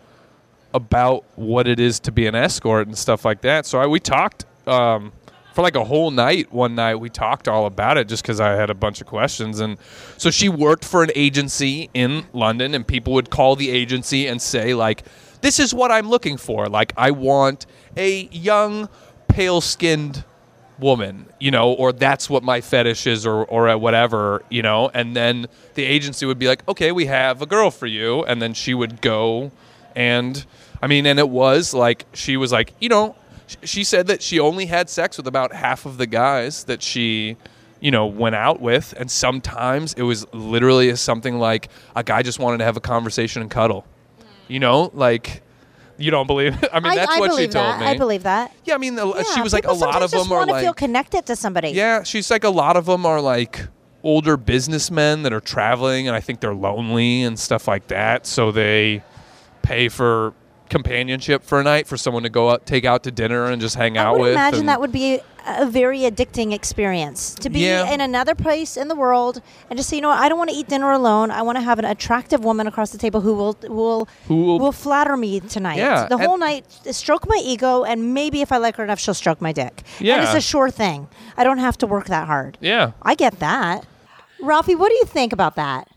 about 0.73 1.25
what 1.35 1.67
it 1.67 1.79
is 1.79 1.99
to 2.01 2.11
be 2.11 2.27
an 2.27 2.35
escort 2.35 2.87
and 2.87 2.97
stuff 2.97 3.25
like 3.25 3.41
that. 3.41 3.65
So 3.65 3.79
I, 3.79 3.87
we 3.87 3.99
talked 3.99 4.45
um, 4.67 5.11
for 5.53 5.61
like 5.61 5.75
a 5.75 5.83
whole 5.83 6.11
night. 6.11 6.51
One 6.53 6.75
night 6.75 6.95
we 6.95 7.09
talked 7.09 7.47
all 7.47 7.65
about 7.65 7.97
it 7.97 8.07
just 8.07 8.23
because 8.23 8.39
I 8.39 8.51
had 8.51 8.69
a 8.69 8.75
bunch 8.75 9.01
of 9.01 9.07
questions. 9.07 9.59
And 9.59 9.77
so 10.17 10.29
she 10.29 10.49
worked 10.49 10.85
for 10.85 11.03
an 11.03 11.11
agency 11.15 11.89
in 11.93 12.25
London, 12.33 12.75
and 12.75 12.87
people 12.87 13.13
would 13.13 13.29
call 13.29 13.55
the 13.55 13.69
agency 13.69 14.27
and 14.27 14.41
say 14.41 14.73
like, 14.73 15.03
"This 15.41 15.59
is 15.59 15.73
what 15.73 15.91
I'm 15.91 16.09
looking 16.09 16.37
for. 16.37 16.67
Like, 16.67 16.93
I 16.95 17.11
want 17.11 17.65
a 17.97 18.27
young, 18.31 18.89
pale 19.27 19.61
skinned." 19.61 20.23
woman, 20.79 21.25
you 21.41 21.51
know, 21.51 21.73
or 21.73 21.91
that's 21.91 22.29
what 22.29 22.41
my 22.41 22.61
fetish 22.61 23.05
is, 23.05 23.25
or 23.25 23.45
or 23.45 23.77
whatever, 23.77 24.41
you 24.49 24.61
know. 24.61 24.89
And 24.93 25.13
then 25.13 25.47
the 25.73 25.83
agency 25.83 26.25
would 26.25 26.39
be 26.39 26.47
like, 26.47 26.65
okay, 26.69 26.93
we 26.93 27.07
have 27.07 27.41
a 27.41 27.45
girl 27.45 27.69
for 27.69 27.85
you, 27.85 28.23
and 28.23 28.41
then 28.41 28.53
she 28.53 28.73
would 28.73 29.01
go, 29.01 29.51
and 29.95 30.45
I 30.81 30.87
mean, 30.87 31.05
and 31.05 31.19
it 31.19 31.29
was 31.29 31.73
like 31.73 32.05
she 32.13 32.37
was 32.37 32.51
like, 32.51 32.73
you 32.79 32.89
know, 32.89 33.15
she 33.63 33.83
said 33.83 34.07
that 34.07 34.21
she 34.21 34.39
only 34.39 34.65
had 34.65 34.89
sex 34.89 35.17
with 35.17 35.27
about 35.27 35.53
half 35.53 35.85
of 35.85 35.97
the 35.97 36.07
guys 36.07 36.65
that 36.65 36.81
she. 36.81 37.37
You 37.81 37.91
know, 37.91 38.07
went 38.07 38.35
out 38.35 38.59
with, 38.59 38.93
and 38.97 39.09
sometimes 39.09 39.93
it 39.93 40.01
was 40.01 40.25
literally 40.33 40.93
something 40.97 41.39
like 41.39 41.69
a 41.95 42.03
guy 42.03 42.23
just 42.23 42.37
wanted 42.37 42.57
to 42.57 42.65
have 42.65 42.75
a 42.75 42.81
conversation 42.81 43.41
and 43.41 43.49
cuddle. 43.49 43.85
Mm. 44.19 44.25
You 44.49 44.59
know, 44.59 44.91
like 44.93 45.41
you 45.99 46.11
don't 46.11 46.27
believe. 46.27 46.61
It? 46.61 46.69
I 46.73 46.79
mean, 46.79 46.91
I, 46.91 46.95
that's 46.95 47.11
I 47.11 47.19
what 47.19 47.31
she 47.31 47.47
told 47.47 47.53
that. 47.53 47.79
me. 47.81 47.85
I 47.85 47.97
believe 47.97 48.23
that. 48.23 48.53
Yeah, 48.65 48.75
I 48.75 48.77
mean, 48.77 48.95
the, 48.95 49.05
Yeah, 49.07 49.23
she 49.33 49.41
was 49.41 49.53
like 49.53 49.65
a 49.65 49.73
lot 49.73 50.01
of 50.01 50.11
them 50.11 50.31
are 50.31 50.45
like 50.45 50.63
feel 50.63 50.73
connected 50.73 51.25
to 51.27 51.35
somebody. 51.35 51.69
yeah, 51.69 52.03
she's 52.03 52.31
like 52.31 52.43
a 52.43 52.49
lot 52.49 52.77
of 52.77 52.85
them 52.85 53.05
are 53.05 53.21
like 53.21 53.67
older 54.03 54.37
businessmen 54.37 55.23
that 55.23 55.33
are 55.33 55.41
traveling, 55.41 56.07
and 56.07 56.15
I 56.15 56.21
think 56.21 56.39
they're 56.39 56.55
lonely 56.55 57.23
and 57.23 57.37
stuff 57.37 57.67
like 57.67 57.87
that. 57.87 58.25
So 58.25 58.51
they 58.51 59.03
pay 59.61 59.89
for 59.89 60.33
companionship 60.69 61.43
for 61.43 61.59
a 61.59 61.63
night 61.63 61.87
for 61.87 61.97
someone 61.97 62.21
to 62.21 62.29
go 62.29 62.51
out, 62.51 62.65
take 62.65 62.85
out 62.85 63.01
to 63.03 63.11
dinner, 63.11 63.45
and 63.45 63.59
just 63.59 63.75
hang 63.75 63.97
I 63.97 64.03
out 64.03 64.13
would 64.19 64.21
with. 64.21 64.31
imagine 64.33 64.67
that 64.67 64.79
would 64.79 64.91
be 64.91 65.19
a 65.47 65.65
very 65.65 66.01
addicting 66.01 66.53
experience 66.53 67.33
to 67.35 67.49
be 67.49 67.61
Yeah. 67.61 67.89
in 67.91 68.01
another 68.01 68.35
place 68.35 68.77
in 68.77 68.87
the 68.87 68.93
world 68.93 69.41
and 69.69 69.77
just 69.77 69.89
say, 69.89 69.95
you 69.95 70.01
know 70.03 70.09
what, 70.09 70.19
I 70.19 70.29
don't 70.29 70.37
want 70.37 70.51
to 70.51 70.55
eat 70.55 70.67
dinner 70.67 70.91
alone. 70.91 71.31
I 71.31 71.41
want 71.41 71.57
to 71.57 71.63
have 71.63 71.79
an 71.79 71.85
attractive 71.85 72.43
woman 72.43 72.67
across 72.67 72.91
the 72.91 72.99
table 72.99 73.21
who 73.21 73.33
will 73.33 73.57
who 73.63 73.73
will 73.73 74.05
Who 74.27 74.57
will- 74.57 74.71
flatter 74.71 75.17
me 75.17 75.39
tonight. 75.39 75.77
Yeah, 75.77 76.05
the 76.07 76.17
and- 76.17 76.23
whole 76.27 76.37
night, 76.37 76.65
uh, 76.87 76.91
stroke 76.91 77.27
my 77.27 77.41
ego, 77.43 77.83
and 77.83 78.13
maybe 78.13 78.41
if 78.41 78.51
I 78.51 78.57
like 78.57 78.75
her 78.75 78.83
enough, 78.83 78.99
she'll 78.99 79.15
stroke 79.15 79.41
my 79.41 79.51
dick. 79.51 79.81
and 79.97 80.07
Yeah. 80.07 80.21
it's 80.23 80.35
a 80.35 80.41
sure 80.41 80.69
thing. 80.69 81.07
I 81.35 81.43
don't 81.43 81.57
have 81.57 81.79
to 81.79 81.87
work 81.87 82.05
that 82.07 82.27
hard. 82.27 82.59
yeah. 82.61 82.91
I 83.01 83.15
get 83.15 83.39
that. 83.39 83.85
Rafi, 84.39 84.77
what 84.77 84.89
do 84.89 84.95
you 84.95 85.05
think 85.05 85.33
about 85.33 85.55
that? 85.55 85.87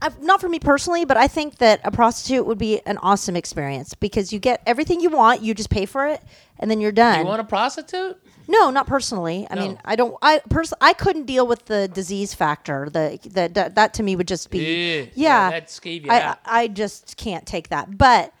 Uh, 0.00 0.10
not 0.22 0.40
for 0.40 0.48
me 0.48 0.58
personally, 0.58 1.04
but 1.04 1.16
I 1.18 1.28
think 1.28 1.56
that 1.58 1.80
a 1.84 1.90
prostitute 1.90 2.46
would 2.46 2.56
be 2.58 2.80
an 2.86 2.96
awesome 2.98 3.36
experience 3.36 3.92
because 3.94 4.32
you 4.32 4.38
get 4.38 4.62
everything 4.66 5.00
you 5.00 5.10
want, 5.10 5.42
you 5.42 5.52
just 5.52 5.68
pay 5.68 5.84
for 5.84 6.06
it, 6.06 6.22
and 6.58 6.70
then 6.70 6.80
you're 6.80 6.92
done. 6.92 7.20
You 7.20 7.26
want 7.26 7.40
a 7.42 7.44
prostitute? 7.44 8.16
no, 8.48 8.70
not 8.70 8.86
personally. 8.86 9.46
I 9.50 9.54
No. 9.56 9.60
mean, 9.62 9.78
I 9.84 9.96
don't. 9.96 10.16
I 10.22 10.40
pers- 10.48 10.72
I 10.80 10.92
couldn't 10.94 11.26
deal 11.26 11.46
with 11.46 11.66
the 11.66 11.88
disease 11.88 12.32
factor. 12.32 12.88
The, 12.90 13.18
the, 13.22 13.50
that 13.52 13.74
that 13.74 13.92
to 13.94 14.02
me 14.02 14.16
would 14.16 14.28
just 14.28 14.50
be 14.50 14.58
Yeah, 14.60 14.96
yeah. 15.02 15.06
yeah, 15.14 15.50
that'd 15.50 15.68
I, 16.10 16.20
out. 16.22 16.38
I 16.46 16.68
just 16.68 17.16
can't 17.18 17.44
take 17.44 17.68
that. 17.68 17.98
But 17.98 18.32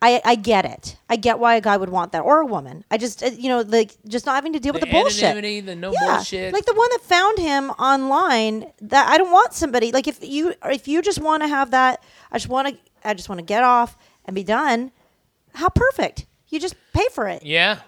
I 0.00 0.20
I 0.24 0.34
get 0.36 0.64
it. 0.64 0.96
I 1.08 1.16
get 1.16 1.38
why 1.38 1.56
a 1.56 1.60
guy 1.60 1.76
would 1.76 1.88
want 1.90 2.12
that 2.12 2.20
or 2.20 2.40
a 2.40 2.46
woman. 2.46 2.84
I 2.90 2.98
just 2.98 3.22
uh, 3.22 3.26
you 3.36 3.48
know 3.48 3.60
like 3.62 3.96
just 4.06 4.26
not 4.26 4.34
having 4.36 4.52
to 4.52 4.60
deal 4.60 4.72
The 4.72 4.78
with 4.80 4.88
the 4.88 4.92
bullshit. 4.92 5.66
the 5.66 5.74
no 5.76 5.92
bullshit. 5.92 6.52
Like 6.52 6.66
the 6.66 6.74
one 6.74 6.88
that 6.92 7.00
found 7.02 7.38
him 7.38 7.70
online. 7.70 8.70
That 8.80 9.08
I 9.08 9.18
don't 9.18 9.32
want 9.32 9.54
somebody 9.54 9.90
like 9.92 10.06
if 10.06 10.18
you 10.22 10.54
if 10.66 10.86
you 10.86 11.02
just 11.02 11.20
want 11.20 11.42
to 11.42 11.48
have 11.48 11.72
that. 11.72 12.02
I 12.30 12.36
just 12.38 12.48
want 12.48 12.68
to. 12.68 12.76
I 13.04 13.14
just 13.14 13.28
want 13.28 13.38
to 13.40 13.44
get 13.44 13.62
off 13.64 13.96
and 14.24 14.34
be 14.34 14.44
done. 14.44 14.92
How 15.54 15.68
perfect! 15.68 16.26
You 16.48 16.60
just 16.60 16.76
pay 16.92 17.06
for 17.12 17.26
it. 17.28 17.44
yeah. 17.44 17.80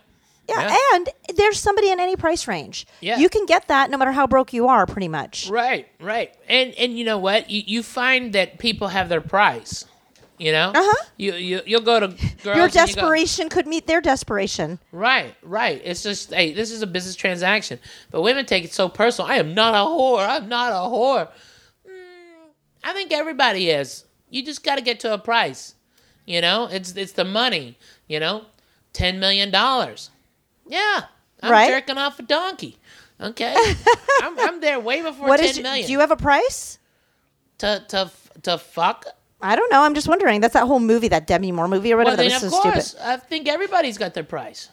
Yeah, 0.49 0.62
Yeah. 0.67 0.76
and 0.95 1.09
there's 1.37 1.61
somebody 1.61 1.90
in 1.93 2.00
any 2.00 2.17
price 2.17 2.49
range. 2.49 2.85
Yeah. 3.00 3.19
you 3.19 3.29
can 3.29 3.47
get 3.47 3.69
that 3.69 3.88
no 3.88 3.97
matter 3.97 4.11
how 4.11 4.26
broke 4.26 4.52
you 4.52 4.67
are, 4.67 4.85
pretty 4.85 5.07
much. 5.07 5.49
Right, 5.49 5.87
right. 6.00 6.35
And 6.49 6.75
and 6.75 6.99
you 6.99 7.05
know 7.05 7.19
what? 7.19 7.49
You 7.50 7.62
you 7.64 7.83
find 7.85 8.33
that 8.33 8.59
people 8.59 8.88
have 8.88 9.09
their 9.09 9.21
price. 9.21 9.85
You 10.40 10.52
know? 10.52 10.73
Uh-huh. 10.75 11.04
You 11.18 11.35
you 11.35 11.61
you'll 11.66 11.82
go 11.82 12.00
to 12.00 12.09
girls 12.09 12.44
Your 12.44 12.54
and 12.54 12.62
you 12.75 12.80
go- 12.80 12.87
desperation 12.87 13.49
could 13.50 13.66
meet 13.66 13.87
their 13.87 14.00
desperation. 14.00 14.78
Right, 14.90 15.35
right. 15.42 15.80
It's 15.85 16.02
just 16.02 16.32
hey, 16.32 16.54
this 16.54 16.70
is 16.70 16.80
a 16.80 16.87
business 16.87 17.14
transaction. 17.14 17.78
But 18.11 18.23
women 18.23 18.47
take 18.47 18.64
it 18.64 18.73
so 18.73 18.88
personal. 18.88 19.30
I 19.30 19.37
am 19.37 19.52
not 19.54 19.75
a 19.75 19.87
whore. 19.87 20.26
I'm 20.26 20.49
not 20.49 20.73
a 20.73 20.88
whore. 20.88 21.28
Mm, 21.87 21.92
I 22.82 22.94
think 22.94 23.12
everybody 23.12 23.68
is. 23.68 24.04
You 24.30 24.42
just 24.42 24.64
got 24.64 24.76
to 24.76 24.82
get 24.82 25.00
to 25.00 25.12
a 25.12 25.18
price. 25.18 25.75
You 26.26 26.40
know, 26.40 26.68
it's 26.73 26.92
it's 26.97 27.12
the 27.12 27.25
money. 27.25 27.76
You 28.09 28.18
know, 28.20 28.47
ten 28.94 29.20
million 29.20 29.50
dollars. 29.50 30.09
Yeah, 30.66 31.02
I'm 31.42 31.52
Right. 31.52 31.68
jerking 31.68 31.99
off 31.99 32.18
a 32.18 32.23
donkey. 32.23 32.78
Okay, 33.20 33.54
I'm, 34.23 34.38
I'm 34.40 34.61
there 34.62 34.80
way 34.80 35.02
before 35.02 35.28
What 35.28 35.37
ten 35.40 35.50
is? 35.50 35.61
million. 35.61 35.87
Do 35.87 35.92
you 35.92 36.00
have 36.00 36.11
a 36.12 36.16
price? 36.16 36.78
to 37.59 37.85
to 37.88 38.11
to 38.44 38.56
fuck? 38.56 39.04
I 39.42 39.56
don't 39.56 39.70
know. 39.73 39.82
I'm 39.82 39.94
just 39.94 40.09
wondering. 40.09 40.40
That's 40.40 40.54
that 40.54 40.66
whole 40.66 40.80
movie, 40.80 41.09
that 41.09 41.26
Demi 41.26 41.52
Moore 41.52 41.68
movie 41.68 41.92
or 41.92 41.97
whatever. 41.97 42.16
Well, 42.16 42.28
then 42.28 42.30
that 42.30 42.37
of 42.38 42.42
was 42.42 42.52
so 42.52 42.62
course, 42.70 42.87
stupid. 42.88 43.06
I 43.06 43.16
think 43.16 43.49
everybody's 43.49 43.97
got 43.99 44.14
their 44.14 44.25
price. 44.25 44.68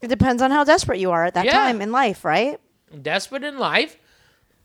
It 0.00 0.08
depends 0.08 0.42
on 0.42 0.50
how 0.50 0.64
desperate 0.64 0.98
you 0.98 1.10
are 1.12 1.24
at 1.24 1.34
that 1.34 1.46
Yeah. 1.46 1.52
time 1.52 1.80
in 1.80 1.92
life, 1.92 2.24
right? 2.24 2.58
desperate 3.02 3.42
in 3.42 3.58
life, 3.58 3.96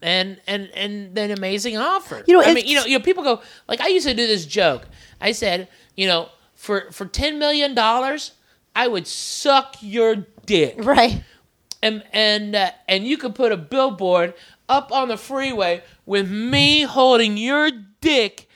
and 0.01 0.39
and 0.48 0.69
and 0.75 1.17
an 1.17 1.31
amazing 1.31 1.77
offer. 1.77 2.24
You 2.27 2.33
know, 2.36 2.43
I 2.43 2.53
mean, 2.53 2.65
you 2.67 2.75
know, 2.75 2.86
you 2.86 2.98
know, 2.98 3.03
people 3.03 3.24
go 3.24 3.41
like 3.67 3.81
I 3.81 3.88
used 3.88 4.07
to 4.07 4.13
do 4.13 4.27
this 4.27 4.45
joke. 4.45 4.88
I 5.21 5.31
said, 5.31 5.67
you 5.95 6.07
know, 6.07 6.29
for 6.55 6.91
for 6.91 7.05
ten 7.05 7.39
million 7.39 7.74
dollars, 7.74 8.33
I 8.75 8.88
would 8.88 9.07
suck 9.07 9.77
your 9.81 10.27
dick, 10.45 10.75
Right. 10.83 11.24
and 11.81 12.03
and 12.13 12.55
uh, 12.55 12.71
and 12.88 13.05
you 13.05 13.17
could 13.17 13.33
put 13.36 13.51
a 13.51 13.57
billboard 13.57 14.33
up 14.67 14.91
on 14.91 15.07
the 15.07 15.17
freeway 15.17 15.81
with 16.05 16.29
me 16.29 16.81
holding 16.81 17.38
your 17.38 17.71
dick 18.01 18.48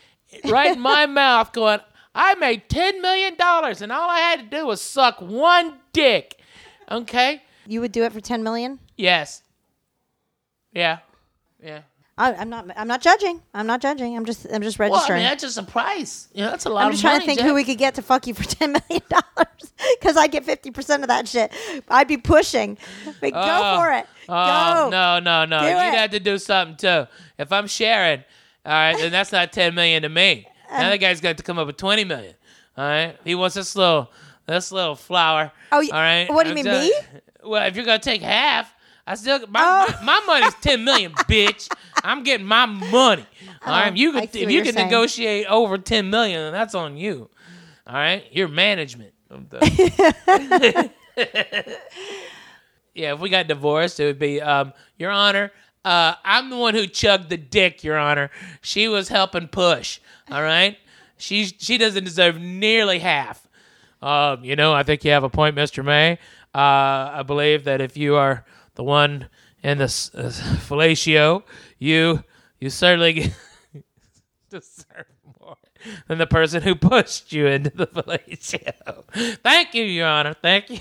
right 0.46 0.76
in 0.76 0.80
my 0.82 1.06
mouth, 1.06 1.52
going, 1.54 1.80
I 2.16 2.36
made 2.36 2.70
ten 2.70 3.02
million 3.02 3.36
dollars, 3.36 3.82
and 3.82 3.92
all 3.92 4.10
I 4.10 4.20
had 4.20 4.40
to 4.50 4.58
do 4.58 4.66
was 4.68 4.82
suck 4.82 5.20
one 5.22 5.76
dick. 5.94 6.40
Okay. 6.92 7.42
You 7.66 7.82
would 7.82 7.92
do 7.92 8.04
it 8.04 8.12
for 8.14 8.20
ten 8.22 8.44
million? 8.44 8.80
Yes. 8.98 9.42
Yeah. 10.74 11.00
Yeah. 11.64 11.82
I, 12.16 12.34
I'm 12.36 12.50
not. 12.50 12.68
I'm 12.78 12.88
not 12.88 13.02
judging. 13.02 13.42
I'm 13.56 13.66
not 13.66 13.82
judging. 13.82 14.16
I'm 14.16 14.26
just. 14.26 14.46
I'm 14.54 14.62
just 14.62 14.78
Well, 14.78 14.90
I 14.94 14.98
registering. 14.98 15.20
mean, 15.22 15.30
that's 15.30 15.42
just 15.44 15.58
a 15.58 15.64
price. 15.64 16.28
You 16.34 16.44
know, 16.44 16.52
that's 16.52 16.66
a 16.66 16.70
lot 16.70 16.86
I'm 16.86 16.92
just 16.92 17.02
trying 17.02 17.14
money. 17.20 17.26
to 17.26 17.36
think 17.36 17.42
who 17.42 17.56
we 17.56 17.64
could 17.64 17.80
get 17.80 17.96
to 17.96 18.04
fuck 18.04 18.28
you 18.28 18.36
for 18.36 18.44
ten 18.48 18.74
million 18.74 19.02
dollars 19.10 19.74
because 20.00 20.16
I 20.16 20.28
get 20.28 20.46
fifty 20.46 20.70
percent 20.70 21.02
of 21.02 21.08
that 21.08 21.28
shit. 21.28 21.52
I'd 21.90 22.08
be 22.08 22.18
pushing. 22.18 22.78
But 23.20 23.34
go 23.34 23.40
Oh, 23.42 23.78
for 23.78 23.92
it. 23.94 24.06
Oh, 24.30 24.86
go. 24.86 24.90
no, 24.92 25.20
no, 25.20 25.46
no. 25.46 25.60
Do 25.62 25.66
You'd 25.66 25.72
it. 25.74 25.94
have 25.96 26.12
to 26.12 26.20
do 26.20 26.38
something 26.38 26.76
too. 26.78 27.08
If 27.40 27.52
I'm 27.52 27.66
sharing, 27.66 28.24
all 28.66 28.72
right, 28.72 28.98
then 28.98 29.12
that's 29.12 29.32
not 29.32 29.52
ten 29.52 29.76
million 29.76 30.04
to 30.04 30.10
me. 30.10 30.48
Now 30.72 30.90
the 30.90 30.98
guy's 30.98 31.22
got 31.22 31.38
to 31.38 31.44
come 31.44 31.58
up 31.60 31.68
with 31.68 31.78
twenty 31.78 32.04
million. 32.04 32.34
All 32.78 32.86
right, 32.86 33.16
he 33.24 33.36
wants 33.36 33.56
this 33.56 33.76
little, 33.76 34.10
this 34.48 34.72
little 34.72 34.96
flower. 34.96 35.52
Oh, 35.72 35.78
all 35.78 35.84
right. 35.92 36.28
what 36.30 36.44
do 36.44 36.50
you 36.50 36.52
I'm 36.52 36.56
mean, 36.56 36.66
telling- 36.66 36.88
me? 36.88 36.94
Well, 37.44 37.68
if 37.68 37.76
you're 37.76 37.86
gonna 37.86 38.00
take 38.00 38.22
half, 38.22 38.74
I 39.06 39.16
still 39.16 39.40
my 39.48 39.86
Oh. 39.90 39.96
my, 40.04 40.20
my 40.22 40.40
money's 40.40 40.54
ten 40.62 40.84
million, 40.84 41.12
bitch. 41.30 41.70
I'm 42.04 42.24
getting 42.24 42.46
my 42.48 42.66
money. 42.66 43.26
All 43.66 43.74
right, 43.80 43.96
you 43.96 44.10
Oh, 44.16 44.22
could 44.22 44.36
if 44.36 44.50
you 44.50 44.64
can 44.64 44.74
saying. 44.74 44.88
negotiate 44.88 45.46
over 45.48 45.78
ten 45.78 46.10
million, 46.10 46.42
then 46.42 46.54
that's 46.54 46.74
on 46.74 46.98
you. 46.98 47.30
All 47.86 47.94
right, 47.96 48.24
your 48.32 48.48
management. 48.48 49.14
yeah, 52.94 53.14
if 53.14 53.20
we 53.20 53.30
got 53.30 53.48
divorced, 53.48 54.00
it 54.00 54.06
would 54.06 54.20
be, 54.20 54.42
um, 54.42 54.74
Your 54.98 55.12
Honor, 55.12 55.52
uh, 55.86 56.16
I'm 56.24 56.50
the 56.50 56.58
one 56.58 56.74
who 56.74 56.88
chugged 56.88 57.30
the 57.30 57.38
dick, 57.38 57.84
Your 57.84 57.98
Honor. 57.98 58.32
She 58.62 58.88
was 58.88 59.10
helping 59.10 59.48
push. 59.48 60.00
All 60.32 60.42
right, 60.42 60.78
she 61.18 61.46
she 61.46 61.78
doesn't 61.78 62.04
deserve 62.04 62.40
nearly 62.40 63.00
half. 63.00 63.48
Um, 64.02 64.44
you 64.44 64.56
know, 64.56 64.74
I 64.74 64.84
think 64.84 65.04
you 65.06 65.12
have 65.12 65.24
a 65.24 65.30
point, 65.30 65.56
Mr. 65.56 65.84
May. 65.84 66.14
Uh, 66.54 67.12
I 67.14 67.24
believe 67.26 67.64
that 67.64 67.82
if 67.82 67.98
you 67.98 68.16
are 68.16 68.46
the 68.76 68.84
one 68.84 69.30
in 69.62 69.78
the 69.78 69.86
uh, 69.86 70.30
fellatio, 70.68 71.44
you 71.80 72.24
you 72.60 72.70
certainly 72.70 73.34
deserve 74.50 75.06
more 75.40 75.58
than 76.08 76.18
the 76.18 76.28
person 76.28 76.62
who 76.62 76.76
pushed 76.76 77.34
you 77.34 77.48
into 77.48 77.72
the 77.72 77.88
fellatio. 77.88 79.38
Thank 79.42 79.74
you, 79.74 79.84
Your 79.84 80.08
Honor. 80.08 80.34
Thank 80.34 80.70
you. 80.70 80.80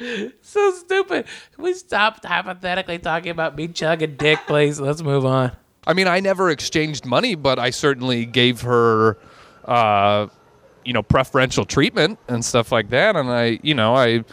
so 0.42 0.72
stupid. 0.72 1.26
Can 1.54 1.64
we 1.64 1.74
stop 1.74 2.24
hypothetically 2.24 2.98
talking 2.98 3.30
about 3.30 3.56
me 3.56 3.68
chugging 3.68 4.16
dick, 4.16 4.38
please? 4.46 4.80
Let's 4.80 5.02
move 5.02 5.24
on. 5.26 5.52
I 5.86 5.92
mean, 5.94 6.08
I 6.08 6.20
never 6.20 6.50
exchanged 6.50 7.04
money, 7.06 7.34
but 7.34 7.58
I 7.58 7.70
certainly 7.70 8.26
gave 8.26 8.62
her, 8.62 9.18
uh, 9.64 10.26
you 10.84 10.92
know, 10.92 11.02
preferential 11.02 11.64
treatment 11.64 12.18
and 12.28 12.44
stuff 12.44 12.70
like 12.70 12.90
that. 12.90 13.16
And 13.16 13.30
I, 13.30 13.58
you 13.62 13.74
know, 13.74 13.94
I, 13.94 14.24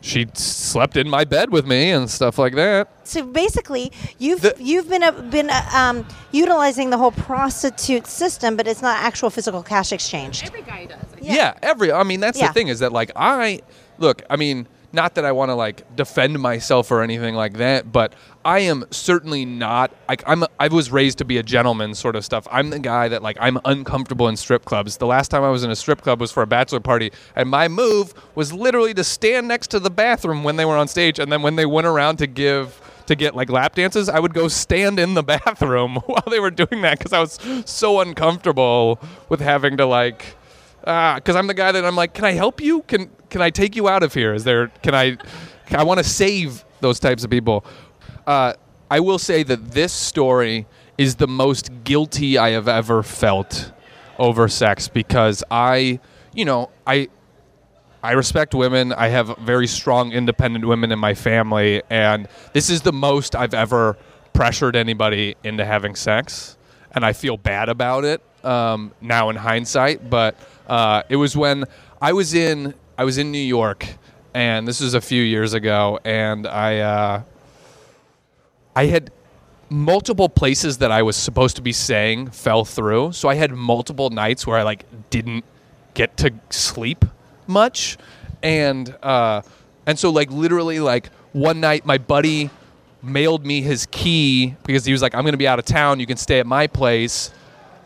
she 0.00 0.26
slept 0.34 0.96
in 0.96 1.08
my 1.08 1.24
bed 1.24 1.50
with 1.50 1.66
me 1.66 1.90
and 1.90 2.10
stuff 2.10 2.38
like 2.38 2.54
that. 2.54 2.88
So 3.04 3.24
basically, 3.24 3.92
you've 4.18 4.40
The- 4.42 4.56
you've 4.58 4.88
been 4.88 5.02
uh, 5.02 5.12
been 5.12 5.48
uh, 5.50 5.68
um, 5.72 6.06
utilizing 6.32 6.90
the 6.90 6.98
whole 6.98 7.12
prostitute 7.12 8.06
system, 8.06 8.56
but 8.56 8.66
it's 8.66 8.82
not 8.82 8.98
actual 9.02 9.30
physical 9.30 9.62
cash 9.62 9.92
exchange. 9.92 10.44
Every 10.44 10.62
guy 10.62 10.86
does. 10.86 10.98
Yeah. 11.20 11.54
every. 11.62 11.92
I 11.92 12.02
mean, 12.02 12.20
that's 12.20 12.38
Yeah. 12.38 12.48
the 12.48 12.52
thing 12.52 12.68
is 12.68 12.80
that 12.80 12.92
like 12.92 13.10
I 13.16 13.60
look. 13.98 14.22
I 14.28 14.36
mean, 14.36 14.66
not 14.96 15.14
that 15.14 15.24
I 15.24 15.30
want 15.30 15.50
to 15.50 15.54
like 15.54 15.94
defend 15.94 16.40
myself 16.40 16.90
or 16.90 17.02
anything 17.02 17.36
like 17.36 17.58
that, 17.58 17.92
but 17.92 18.14
I 18.44 18.60
am 18.60 18.84
certainly 18.90 19.44
not. 19.44 19.94
Like 20.08 20.24
I'm. 20.26 20.44
I 20.58 20.66
was 20.68 20.90
raised 20.90 21.18
to 21.18 21.24
be 21.24 21.38
a 21.38 21.42
gentleman, 21.44 21.94
sort 21.94 22.16
of 22.16 22.24
stuff. 22.24 22.48
I'm 22.50 22.70
the 22.70 22.80
guy 22.80 23.06
that 23.06 23.22
like 23.22 23.36
I'm 23.38 23.60
uncomfortable 23.64 24.26
in 24.26 24.36
strip 24.36 24.64
clubs. 24.64 24.96
The 24.96 25.06
last 25.06 25.28
time 25.28 25.44
I 25.44 25.50
was 25.50 25.62
in 25.62 25.70
a 25.70 25.76
strip 25.76 26.00
club 26.00 26.20
was 26.20 26.32
for 26.32 26.42
a 26.42 26.46
bachelor 26.46 26.80
party, 26.80 27.12
and 27.36 27.48
my 27.48 27.68
move 27.68 28.14
was 28.34 28.52
literally 28.52 28.94
to 28.94 29.04
stand 29.04 29.46
next 29.46 29.68
to 29.68 29.78
the 29.78 29.90
bathroom 29.90 30.42
when 30.42 30.56
they 30.56 30.64
were 30.64 30.76
on 30.76 30.88
stage, 30.88 31.20
and 31.20 31.30
then 31.30 31.42
when 31.42 31.54
they 31.54 31.66
went 31.66 31.86
around 31.86 32.16
to 32.16 32.26
give 32.26 32.80
to 33.06 33.14
get 33.14 33.36
like 33.36 33.50
lap 33.50 33.76
dances, 33.76 34.08
I 34.08 34.18
would 34.18 34.34
go 34.34 34.48
stand 34.48 34.98
in 34.98 35.14
the 35.14 35.22
bathroom 35.34 35.96
while 36.06 36.24
they 36.28 36.40
were 36.40 36.50
doing 36.50 36.82
that 36.82 36.98
because 36.98 37.12
I 37.12 37.20
was 37.20 37.38
so 37.66 38.00
uncomfortable 38.00 38.98
with 39.28 39.40
having 39.40 39.76
to 39.76 39.86
like 39.86 40.36
ah, 40.86 41.16
because 41.16 41.36
I'm 41.36 41.46
the 41.46 41.54
guy 41.54 41.72
that 41.72 41.84
I'm 41.84 41.96
like, 41.96 42.14
can 42.14 42.24
I 42.24 42.32
help 42.32 42.60
you? 42.60 42.82
Can 42.82 43.10
can 43.30 43.42
I 43.42 43.50
take 43.50 43.76
you 43.76 43.88
out 43.88 44.02
of 44.02 44.14
here? 44.14 44.34
Is 44.34 44.44
there? 44.44 44.68
Can 44.82 44.94
I? 44.94 45.18
I 45.70 45.84
want 45.84 45.98
to 45.98 46.04
save 46.04 46.64
those 46.80 47.00
types 47.00 47.24
of 47.24 47.30
people. 47.30 47.64
Uh, 48.26 48.54
I 48.90 49.00
will 49.00 49.18
say 49.18 49.42
that 49.42 49.72
this 49.72 49.92
story 49.92 50.66
is 50.96 51.16
the 51.16 51.26
most 51.26 51.70
guilty 51.84 52.38
I 52.38 52.50
have 52.50 52.68
ever 52.68 53.02
felt 53.02 53.72
over 54.18 54.48
sex 54.48 54.88
because 54.88 55.42
I, 55.50 56.00
you 56.32 56.44
know, 56.44 56.70
I 56.86 57.08
I 58.02 58.12
respect 58.12 58.54
women. 58.54 58.92
I 58.92 59.08
have 59.08 59.36
very 59.38 59.66
strong, 59.66 60.12
independent 60.12 60.64
women 60.64 60.92
in 60.92 60.98
my 60.98 61.14
family, 61.14 61.82
and 61.90 62.28
this 62.52 62.70
is 62.70 62.82
the 62.82 62.92
most 62.92 63.34
I've 63.34 63.54
ever 63.54 63.96
pressured 64.32 64.76
anybody 64.76 65.34
into 65.42 65.64
having 65.64 65.96
sex, 65.96 66.56
and 66.92 67.04
I 67.04 67.12
feel 67.12 67.36
bad 67.36 67.68
about 67.68 68.04
it 68.04 68.22
um, 68.44 68.92
now 69.00 69.30
in 69.30 69.36
hindsight. 69.36 70.08
But 70.08 70.36
uh, 70.68 71.02
it 71.08 71.16
was 71.16 71.36
when 71.36 71.64
I 72.00 72.12
was 72.12 72.34
in 72.34 72.74
I 72.98 73.04
was 73.04 73.18
in 73.18 73.30
New 73.30 73.38
York, 73.38 73.86
and 74.32 74.66
this 74.66 74.80
was 74.80 74.94
a 74.94 75.00
few 75.00 75.22
years 75.22 75.52
ago, 75.52 76.00
and 76.04 76.46
I 76.46 76.78
uh, 76.78 77.22
I 78.74 78.86
had 78.86 79.10
multiple 79.68 80.28
places 80.28 80.78
that 80.78 80.90
I 80.90 81.02
was 81.02 81.16
supposed 81.16 81.56
to 81.56 81.62
be 81.62 81.72
saying 81.72 82.30
fell 82.30 82.64
through. 82.64 83.12
So 83.12 83.28
I 83.28 83.34
had 83.34 83.50
multiple 83.52 84.10
nights 84.10 84.46
where 84.46 84.56
I 84.56 84.62
like 84.62 84.84
didn't 85.10 85.44
get 85.94 86.16
to 86.18 86.32
sleep 86.50 87.04
much, 87.46 87.98
and 88.42 88.96
uh, 89.02 89.42
and 89.86 89.98
so 89.98 90.10
like 90.10 90.30
literally 90.30 90.80
like 90.80 91.10
one 91.32 91.60
night 91.60 91.84
my 91.84 91.98
buddy 91.98 92.48
mailed 93.02 93.44
me 93.44 93.60
his 93.60 93.86
key 93.90 94.56
because 94.64 94.86
he 94.86 94.92
was 94.92 95.02
like 95.02 95.14
I'm 95.14 95.24
gonna 95.24 95.36
be 95.36 95.48
out 95.48 95.58
of 95.58 95.66
town. 95.66 96.00
You 96.00 96.06
can 96.06 96.16
stay 96.16 96.40
at 96.40 96.46
my 96.46 96.66
place. 96.66 97.30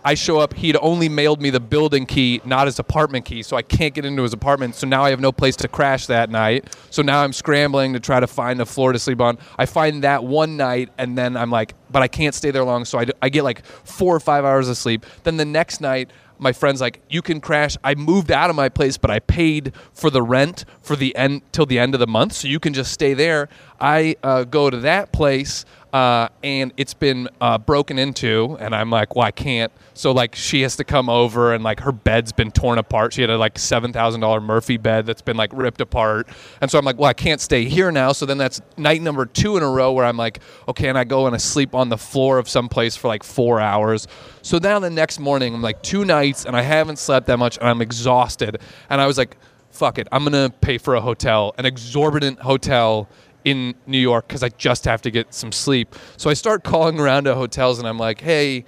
I 0.04 0.14
show 0.14 0.38
up. 0.38 0.54
He'd 0.54 0.76
only 0.80 1.08
mailed 1.08 1.42
me 1.42 1.50
the 1.50 1.60
building 1.60 2.06
key, 2.06 2.40
not 2.44 2.66
his 2.66 2.78
apartment 2.78 3.24
key, 3.24 3.42
so 3.42 3.56
I 3.56 3.62
can't 3.62 3.94
get 3.94 4.04
into 4.04 4.22
his 4.22 4.32
apartment. 4.32 4.74
So 4.74 4.86
now 4.86 5.04
I 5.04 5.10
have 5.10 5.20
no 5.20 5.32
place 5.32 5.56
to 5.56 5.68
crash 5.68 6.06
that 6.06 6.30
night. 6.30 6.74
So 6.90 7.02
now 7.02 7.22
I'm 7.22 7.32
scrambling 7.32 7.92
to 7.92 8.00
try 8.00 8.20
to 8.20 8.26
find 8.26 8.60
a 8.60 8.66
floor 8.66 8.92
to 8.92 8.98
sleep 8.98 9.20
on. 9.20 9.38
I 9.58 9.66
find 9.66 10.04
that 10.04 10.24
one 10.24 10.56
night, 10.56 10.90
and 10.98 11.16
then 11.18 11.36
I'm 11.36 11.50
like, 11.50 11.74
but 11.90 12.02
I 12.02 12.08
can't 12.08 12.34
stay 12.34 12.50
there 12.50 12.64
long. 12.64 12.84
So 12.84 12.98
I, 12.98 13.06
I 13.20 13.28
get 13.28 13.44
like 13.44 13.64
four 13.64 14.14
or 14.14 14.20
five 14.20 14.44
hours 14.44 14.68
of 14.68 14.76
sleep. 14.76 15.04
Then 15.24 15.36
the 15.36 15.44
next 15.44 15.80
night, 15.80 16.10
my 16.38 16.52
friend's 16.52 16.80
like, 16.80 17.02
you 17.10 17.20
can 17.20 17.40
crash. 17.40 17.76
I 17.84 17.94
moved 17.94 18.30
out 18.30 18.48
of 18.48 18.56
my 18.56 18.70
place, 18.70 18.96
but 18.96 19.10
I 19.10 19.18
paid 19.18 19.74
for 19.92 20.08
the 20.08 20.22
rent 20.22 20.64
for 20.80 20.96
the 20.96 21.14
end 21.14 21.42
till 21.52 21.66
the 21.66 21.78
end 21.78 21.94
of 21.94 22.00
the 22.00 22.06
month, 22.06 22.32
so 22.32 22.48
you 22.48 22.58
can 22.58 22.72
just 22.72 22.92
stay 22.92 23.12
there. 23.12 23.50
I 23.78 24.16
uh, 24.22 24.44
go 24.44 24.70
to 24.70 24.78
that 24.78 25.12
place 25.12 25.66
uh, 25.92 26.28
and 26.42 26.72
it's 26.76 26.94
been 26.94 27.28
uh, 27.40 27.58
broken 27.58 27.98
into 27.98 28.56
and 28.60 28.74
i'm 28.74 28.90
like 28.90 29.16
well 29.16 29.26
i 29.26 29.30
can't. 29.30 29.72
So 29.94 30.12
like 30.12 30.34
she 30.34 30.62
has 30.62 30.76
to 30.76 30.84
come 30.84 31.08
over 31.08 31.52
and 31.52 31.62
like 31.64 31.80
her 31.80 31.92
bed's 31.92 32.32
been 32.32 32.50
torn 32.50 32.78
apart. 32.78 33.12
She 33.12 33.20
had 33.20 33.28
a 33.28 33.36
like 33.36 33.56
$7000 33.56 34.42
murphy 34.42 34.78
bed 34.78 35.04
that's 35.04 35.20
been 35.20 35.36
like 35.36 35.50
ripped 35.52 35.80
apart. 35.80 36.28
And 36.60 36.70
so 36.70 36.78
i'm 36.78 36.84
like 36.84 36.98
well 36.98 37.10
i 37.10 37.12
can't 37.12 37.40
stay 37.40 37.64
here 37.64 37.90
now. 37.90 38.12
So 38.12 38.26
then 38.26 38.38
that's 38.38 38.60
night 38.76 39.02
number 39.02 39.26
two 39.26 39.56
in 39.56 39.62
a 39.62 39.70
row 39.70 39.92
where 39.92 40.04
i'm 40.04 40.16
like 40.16 40.40
okay 40.68 40.88
and 40.88 40.96
i 40.96 41.04
go 41.04 41.26
and 41.26 41.34
i 41.34 41.38
sleep 41.38 41.74
on 41.74 41.88
the 41.88 41.98
floor 41.98 42.38
of 42.38 42.48
some 42.48 42.68
place 42.68 42.96
for 42.96 43.08
like 43.08 43.24
four 43.24 43.60
hours. 43.60 44.06
So 44.42 44.58
now 44.58 44.78
the 44.78 44.90
next 44.90 45.18
morning 45.18 45.54
i'm 45.54 45.62
like 45.62 45.82
two 45.82 46.04
nights 46.04 46.44
and 46.46 46.56
i 46.56 46.62
haven't 46.62 46.98
slept 46.98 47.26
that 47.26 47.38
much 47.38 47.58
and 47.58 47.68
i'm 47.68 47.82
exhausted. 47.82 48.60
And 48.88 49.00
i 49.00 49.06
was 49.06 49.18
like 49.18 49.36
fuck 49.70 49.98
it. 49.98 50.08
I'm 50.12 50.24
gonna 50.24 50.50
pay 50.60 50.78
for 50.78 50.94
a 50.94 51.00
hotel 51.00 51.54
an 51.58 51.66
exorbitant 51.66 52.40
hotel 52.40 53.08
in 53.44 53.74
New 53.86 53.98
York 53.98 54.28
because 54.28 54.42
I 54.42 54.48
just 54.50 54.84
have 54.84 55.02
to 55.02 55.10
get 55.10 55.34
some 55.34 55.52
sleep. 55.52 55.94
So 56.16 56.30
I 56.30 56.34
start 56.34 56.64
calling 56.64 56.98
around 56.98 57.24
to 57.24 57.34
hotels 57.34 57.78
and 57.78 57.88
I'm 57.88 57.98
like, 57.98 58.20
hey, 58.20 58.64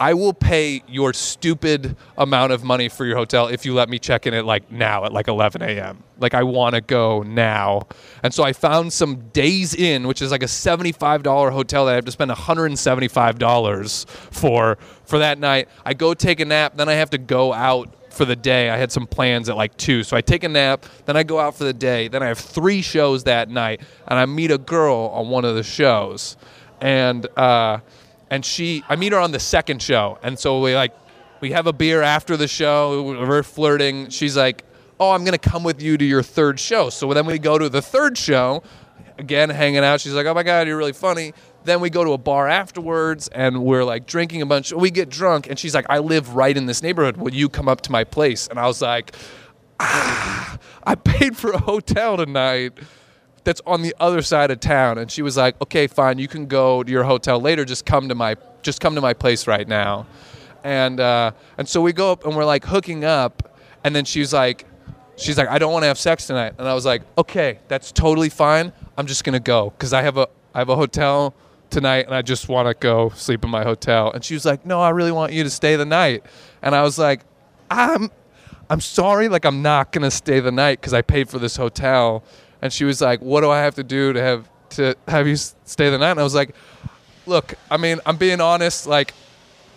I 0.00 0.14
will 0.14 0.32
pay 0.32 0.82
your 0.88 1.12
stupid 1.12 1.94
amount 2.16 2.52
of 2.52 2.64
money 2.64 2.88
for 2.88 3.04
your 3.04 3.16
hotel 3.16 3.48
if 3.48 3.66
you 3.66 3.74
let 3.74 3.90
me 3.90 3.98
check 3.98 4.26
in 4.26 4.32
at 4.32 4.46
like 4.46 4.72
now 4.72 5.04
at 5.04 5.12
like 5.12 5.28
11 5.28 5.60
a.m. 5.60 6.02
Like 6.18 6.32
I 6.32 6.42
want 6.42 6.74
to 6.74 6.80
go 6.80 7.22
now. 7.22 7.82
And 8.22 8.32
so 8.32 8.42
I 8.42 8.54
found 8.54 8.94
some 8.94 9.28
Days 9.28 9.74
Inn, 9.74 10.08
which 10.08 10.22
is 10.22 10.30
like 10.30 10.42
a 10.42 10.46
$75 10.46 11.52
hotel 11.52 11.84
that 11.84 11.92
I 11.92 11.94
have 11.96 12.06
to 12.06 12.12
spend 12.12 12.30
$175 12.30 14.08
for 14.08 14.78
for 15.04 15.18
that 15.18 15.38
night. 15.38 15.68
I 15.84 15.92
go 15.92 16.14
take 16.14 16.40
a 16.40 16.46
nap, 16.46 16.78
then 16.78 16.88
I 16.88 16.94
have 16.94 17.10
to 17.10 17.18
go 17.18 17.52
out 17.52 17.94
for 18.10 18.24
the 18.24 18.36
day. 18.36 18.70
I 18.70 18.76
had 18.76 18.92
some 18.92 19.06
plans 19.06 19.48
at 19.48 19.56
like 19.56 19.76
two, 19.76 20.02
so 20.02 20.16
I 20.16 20.20
take 20.20 20.44
a 20.44 20.48
nap. 20.48 20.84
Then 21.06 21.16
I 21.16 21.22
go 21.22 21.38
out 21.38 21.56
for 21.56 21.64
the 21.64 21.72
day. 21.72 22.08
Then 22.08 22.22
I 22.22 22.26
have 22.26 22.38
three 22.38 22.82
shows 22.82 23.24
that 23.24 23.48
night, 23.48 23.80
and 24.06 24.18
I 24.18 24.26
meet 24.26 24.50
a 24.50 24.58
girl 24.58 25.10
on 25.14 25.28
one 25.28 25.44
of 25.44 25.54
the 25.54 25.62
shows, 25.62 26.36
and 26.80 27.26
uh, 27.38 27.78
and 28.30 28.44
she 28.44 28.84
I 28.88 28.96
meet 28.96 29.12
her 29.12 29.18
on 29.18 29.32
the 29.32 29.40
second 29.40 29.82
show, 29.82 30.18
and 30.22 30.38
so 30.38 30.60
we 30.60 30.74
like 30.74 30.92
we 31.40 31.52
have 31.52 31.66
a 31.66 31.72
beer 31.72 32.02
after 32.02 32.36
the 32.36 32.48
show. 32.48 33.02
We're 33.02 33.42
flirting. 33.42 34.10
She's 34.10 34.36
like, 34.36 34.64
"Oh, 34.98 35.10
I'm 35.12 35.24
gonna 35.24 35.38
come 35.38 35.62
with 35.64 35.80
you 35.80 35.96
to 35.96 36.04
your 36.04 36.22
third 36.22 36.60
show." 36.60 36.90
So 36.90 37.12
then 37.14 37.26
we 37.26 37.38
go 37.38 37.58
to 37.58 37.68
the 37.68 37.82
third 37.82 38.18
show, 38.18 38.62
again 39.18 39.50
hanging 39.50 39.84
out. 39.84 40.00
She's 40.00 40.14
like, 40.14 40.26
"Oh 40.26 40.34
my 40.34 40.42
god, 40.42 40.66
you're 40.66 40.76
really 40.76 40.92
funny." 40.92 41.32
Then 41.64 41.80
we 41.80 41.90
go 41.90 42.04
to 42.04 42.12
a 42.12 42.18
bar 42.18 42.48
afterwards, 42.48 43.28
and 43.28 43.62
we're 43.64 43.84
like 43.84 44.06
drinking 44.06 44.42
a 44.42 44.46
bunch. 44.46 44.72
We 44.72 44.90
get 44.90 45.08
drunk, 45.08 45.48
and 45.48 45.58
she's 45.58 45.74
like, 45.74 45.86
"I 45.88 45.98
live 45.98 46.34
right 46.34 46.56
in 46.56 46.66
this 46.66 46.82
neighborhood. 46.82 47.16
Will 47.16 47.34
you 47.34 47.48
come 47.48 47.68
up 47.68 47.80
to 47.82 47.92
my 47.92 48.04
place?" 48.04 48.46
And 48.46 48.58
I 48.58 48.66
was 48.66 48.80
like, 48.80 49.14
"Ah, 49.78 50.58
I 50.84 50.94
paid 50.94 51.36
for 51.36 51.50
a 51.50 51.58
hotel 51.58 52.16
tonight." 52.16 52.78
That's 53.42 53.62
on 53.66 53.80
the 53.80 53.94
other 53.98 54.20
side 54.20 54.50
of 54.50 54.60
town, 54.60 54.98
and 54.98 55.10
she 55.10 55.22
was 55.22 55.36
like, 55.36 55.60
"Okay, 55.62 55.86
fine. 55.86 56.18
You 56.18 56.28
can 56.28 56.46
go 56.46 56.82
to 56.82 56.90
your 56.90 57.04
hotel 57.04 57.40
later. 57.40 57.64
Just 57.64 57.86
come 57.86 58.08
to 58.08 58.14
my 58.14 58.36
just 58.62 58.80
come 58.80 58.94
to 58.94 59.00
my 59.00 59.14
place 59.14 59.46
right 59.46 59.66
now." 59.66 60.06
and 60.64 61.00
uh, 61.00 61.32
and 61.58 61.68
so 61.68 61.80
we 61.80 61.92
go 61.92 62.12
up 62.12 62.24
and 62.24 62.36
we're 62.36 62.44
like 62.44 62.64
hooking 62.64 63.04
up, 63.04 63.56
and 63.84 63.94
then 63.94 64.04
she's 64.04 64.32
like, 64.32 64.66
she's 65.16 65.38
like, 65.38 65.48
I 65.48 65.58
don't 65.58 65.72
want 65.72 65.82
to 65.84 65.88
have 65.88 65.98
sex 65.98 66.26
tonight, 66.26 66.54
and 66.58 66.68
I 66.68 66.74
was 66.74 66.84
like, 66.84 67.02
okay, 67.18 67.58
that's 67.68 67.92
totally 67.92 68.28
fine. 68.28 68.72
I'm 68.96 69.06
just 69.06 69.24
gonna 69.24 69.40
go 69.40 69.70
because 69.70 69.92
I 69.92 70.02
have 70.02 70.16
a 70.16 70.28
I 70.54 70.58
have 70.58 70.68
a 70.68 70.76
hotel 70.76 71.34
tonight, 71.70 72.06
and 72.06 72.14
I 72.14 72.22
just 72.22 72.48
want 72.48 72.68
to 72.68 72.74
go 72.74 73.10
sleep 73.10 73.44
in 73.44 73.50
my 73.50 73.62
hotel. 73.62 74.10
And 74.12 74.24
she 74.24 74.34
was 74.34 74.44
like, 74.44 74.66
no, 74.66 74.80
I 74.80 74.90
really 74.90 75.12
want 75.12 75.32
you 75.32 75.44
to 75.44 75.50
stay 75.50 75.76
the 75.76 75.86
night, 75.86 76.24
and 76.62 76.74
I 76.74 76.82
was 76.82 76.98
like, 76.98 77.20
I'm 77.70 78.10
I'm 78.68 78.80
sorry, 78.80 79.28
like 79.28 79.44
I'm 79.44 79.62
not 79.62 79.90
gonna 79.90 80.10
stay 80.10 80.38
the 80.40 80.52
night 80.52 80.80
because 80.80 80.94
I 80.94 81.02
paid 81.02 81.28
for 81.28 81.38
this 81.38 81.56
hotel. 81.56 82.22
And 82.62 82.72
she 82.72 82.84
was 82.84 83.00
like, 83.00 83.20
what 83.20 83.40
do 83.40 83.50
I 83.50 83.58
have 83.60 83.74
to 83.76 83.82
do 83.82 84.12
to 84.12 84.20
have 84.20 84.48
to 84.70 84.94
have 85.08 85.26
you 85.26 85.36
stay 85.36 85.90
the 85.90 85.98
night? 85.98 86.12
And 86.12 86.20
I 86.20 86.22
was 86.22 86.34
like, 86.34 86.54
look, 87.26 87.54
I 87.70 87.76
mean, 87.76 88.00
I'm 88.06 88.16
being 88.16 88.40
honest, 88.40 88.86
like 88.86 89.14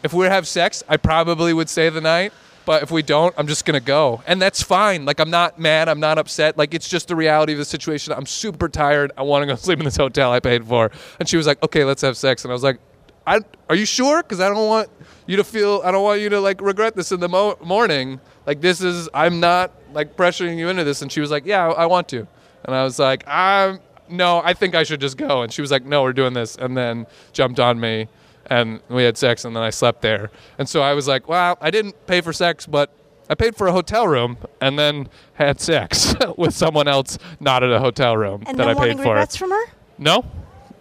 if 0.03 0.13
we 0.13 0.25
have 0.25 0.47
sex, 0.47 0.83
I 0.87 0.97
probably 0.97 1.53
would 1.53 1.69
stay 1.69 1.89
the 1.89 2.01
night. 2.01 2.33
But 2.65 2.83
if 2.83 2.91
we 2.91 3.01
don't, 3.01 3.33
I'm 3.37 3.47
just 3.47 3.65
gonna 3.65 3.79
go, 3.79 4.23
and 4.25 4.41
that's 4.41 4.63
fine. 4.63 5.05
Like 5.05 5.19
I'm 5.19 5.29
not 5.29 5.59
mad, 5.59 5.89
I'm 5.89 5.99
not 5.99 6.17
upset. 6.17 6.57
Like 6.57 6.73
it's 6.73 6.87
just 6.87 7.09
the 7.09 7.15
reality 7.15 7.53
of 7.53 7.59
the 7.59 7.65
situation. 7.65 8.13
I'm 8.13 8.25
super 8.25 8.69
tired. 8.69 9.11
I 9.17 9.23
want 9.23 9.43
to 9.43 9.47
go 9.47 9.55
sleep 9.57 9.79
in 9.79 9.85
this 9.85 9.97
hotel 9.97 10.31
I 10.31 10.39
paid 10.39 10.65
for. 10.65 10.91
And 11.19 11.27
she 11.27 11.35
was 11.35 11.45
like, 11.45 11.61
"Okay, 11.61 11.83
let's 11.83 12.01
have 12.01 12.15
sex." 12.15 12.45
And 12.45 12.51
I 12.51 12.53
was 12.53 12.63
like, 12.63 12.79
I, 13.27 13.41
"Are 13.69 13.75
you 13.75 13.85
sure? 13.85 14.23
Because 14.23 14.39
I 14.39 14.47
don't 14.47 14.67
want 14.67 14.89
you 15.27 15.35
to 15.37 15.43
feel. 15.43 15.81
I 15.83 15.91
don't 15.91 16.03
want 16.03 16.21
you 16.21 16.29
to 16.29 16.39
like 16.39 16.61
regret 16.61 16.95
this 16.95 17.11
in 17.11 17.19
the 17.19 17.29
mo- 17.29 17.57
morning. 17.61 18.21
Like 18.45 18.61
this 18.61 18.81
is. 18.81 19.09
I'm 19.13 19.39
not 19.39 19.71
like 19.91 20.15
pressuring 20.15 20.57
you 20.57 20.69
into 20.69 20.85
this." 20.85 21.01
And 21.01 21.11
she 21.11 21.19
was 21.19 21.31
like, 21.31 21.45
"Yeah, 21.45 21.67
I, 21.67 21.83
I 21.83 21.85
want 21.85 22.07
to." 22.09 22.27
And 22.63 22.73
I 22.73 22.83
was 22.85 22.97
like, 22.97 23.25
"I'm 23.27 23.81
no. 24.07 24.41
I 24.41 24.53
think 24.53 24.73
I 24.73 24.83
should 24.83 25.01
just 25.01 25.17
go." 25.17 25.41
And 25.41 25.51
she 25.51 25.61
was 25.61 25.71
like, 25.71 25.83
"No, 25.83 26.01
we're 26.03 26.13
doing 26.13 26.33
this." 26.33 26.55
And 26.55 26.77
then 26.77 27.07
jumped 27.33 27.59
on 27.59 27.77
me 27.79 28.07
and 28.47 28.81
we 28.89 29.03
had 29.03 29.17
sex 29.17 29.45
and 29.45 29.55
then 29.55 29.63
I 29.63 29.69
slept 29.69 30.01
there. 30.01 30.31
And 30.57 30.67
so 30.67 30.81
I 30.81 30.93
was 30.93 31.07
like, 31.07 31.27
well, 31.27 31.57
I 31.61 31.71
didn't 31.71 32.05
pay 32.07 32.21
for 32.21 32.33
sex, 32.33 32.65
but 32.65 32.91
I 33.29 33.35
paid 33.35 33.55
for 33.55 33.67
a 33.67 33.71
hotel 33.71 34.07
room 34.07 34.37
and 34.59 34.77
then 34.77 35.07
had 35.35 35.59
sex 35.61 36.13
with 36.37 36.53
someone 36.53 36.87
else 36.87 37.17
not 37.39 37.63
at 37.63 37.71
a 37.71 37.79
hotel 37.79 38.17
room 38.17 38.43
And 38.45 38.57
that 38.59 38.65
no 38.65 38.71
I 38.71 38.73
paid 38.73 38.97
for. 38.97 39.09
regrets 39.09 39.35
from 39.35 39.51
her. 39.51 39.63
No. 39.97 40.25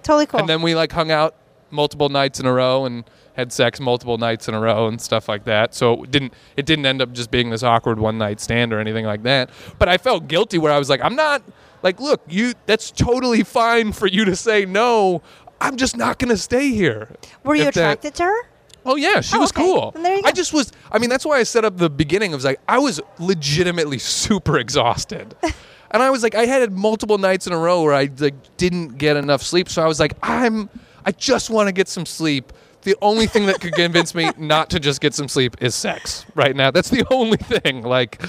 Totally 0.03 0.27
cool. 0.27 0.41
And 0.41 0.49
then 0.49 0.63
we 0.63 0.75
like 0.75 0.91
hung 0.93 1.11
out 1.11 1.35
multiple 1.71 2.09
nights 2.09 2.41
in 2.41 2.47
a 2.47 2.53
row 2.53 2.85
and 2.85 3.05
had 3.35 3.53
sex 3.53 3.81
multiple 3.81 4.19
nights 4.19 4.49
in 4.49 4.55
a 4.55 4.61
row 4.61 4.89
and 4.89 5.01
stuff 5.01 5.29
like 5.29 5.45
that. 5.45 5.75
So 5.75 6.03
it 6.03 6.11
didn't 6.11 6.35
it 6.57 6.67
didn't 6.67 6.85
end 6.85 7.01
up 7.01 7.13
just 7.13 7.31
being 7.31 7.51
this 7.51 7.63
awkward 7.63 7.99
one 7.99 8.19
night 8.19 8.41
stand 8.41 8.73
or 8.73 8.81
anything 8.81 9.07
like 9.07 9.23
that. 9.23 9.49
But 9.79 9.89
I 9.89 9.97
felt 9.97 10.29
guilty 10.29 10.59
where 10.59 10.73
I 10.73 10.79
was 10.79 10.91
like, 10.91 11.01
I'm 11.03 11.15
not 11.15 11.43
like, 11.83 12.01
look, 12.01 12.21
you 12.29 12.53
that's 12.67 12.91
totally 12.91 13.43
fine 13.43 13.93
for 13.93 14.07
you 14.07 14.25
to 14.27 14.37
say 14.37 14.67
no. 14.67 15.23
I'm 15.63 15.77
just 15.77 15.97
not 15.97 16.19
going 16.19 16.29
to 16.31 16.37
stay 16.37 16.69
here. 16.71 17.09
Were 17.45 17.55
you 17.55 17.63
If 17.65 17.75
that- 17.75 17.81
attracted 17.81 18.15
to 18.17 18.25
her? 18.25 18.37
Oh 18.85 18.97
yeah, 18.97 19.21
she 19.21 19.37
Oh, 19.37 19.41
was 19.41 19.53
okay. 19.53 19.63
cool. 19.63 19.95
I 19.97 20.33
just 20.33 20.53
was. 20.53 20.73
I 20.91 20.99
mean, 20.99 21.09
that's 21.09 21.25
why 21.25 21.39
I 21.39 21.45
set 21.45 21.65
up 21.65 21.77
the 21.77 21.89
beginning. 21.89 22.33
I 22.33 22.35
was 22.35 22.45
like, 22.45 22.59
I 22.67 22.79
was 22.81 23.01
legitimately 23.21 23.99
super 23.99 24.59
exhausted, 24.59 25.37
and 25.93 26.03
I 26.03 26.11
was 26.11 26.25
like, 26.25 26.35
I 26.35 26.47
had 26.47 26.73
multiple 26.73 27.17
nights 27.17 27.47
in 27.47 27.53
a 27.53 27.59
row 27.59 27.83
where 27.85 27.95
I 27.95 28.11
like 28.19 28.35
didn't 28.57 28.99
get 28.99 29.17
enough 29.17 29.41
sleep. 29.41 29.69
So 29.69 29.83
I 29.83 29.87
was 29.87 30.01
like, 30.01 30.15
I'm. 30.21 30.69
I 31.07 31.13
just 31.13 31.49
want 31.49 31.69
to 31.69 31.73
get 31.73 31.87
some 31.87 32.05
sleep. 32.07 32.53
The 32.83 32.97
only 33.01 33.29
thing 33.29 33.47
that 33.47 33.61
could 33.61 33.73
convince 33.75 34.17
me 34.17 34.33
not 34.37 34.69
to 34.71 34.81
just 34.81 35.01
get 35.01 35.15
some 35.15 35.29
sleep 35.29 35.57
is 35.63 35.77
sex 35.77 36.27
right 36.35 36.57
now. 36.57 36.73
That's 36.73 36.91
the 36.91 37.07
only 37.13 37.37
thing. 37.39 37.83
Like, 37.85 38.21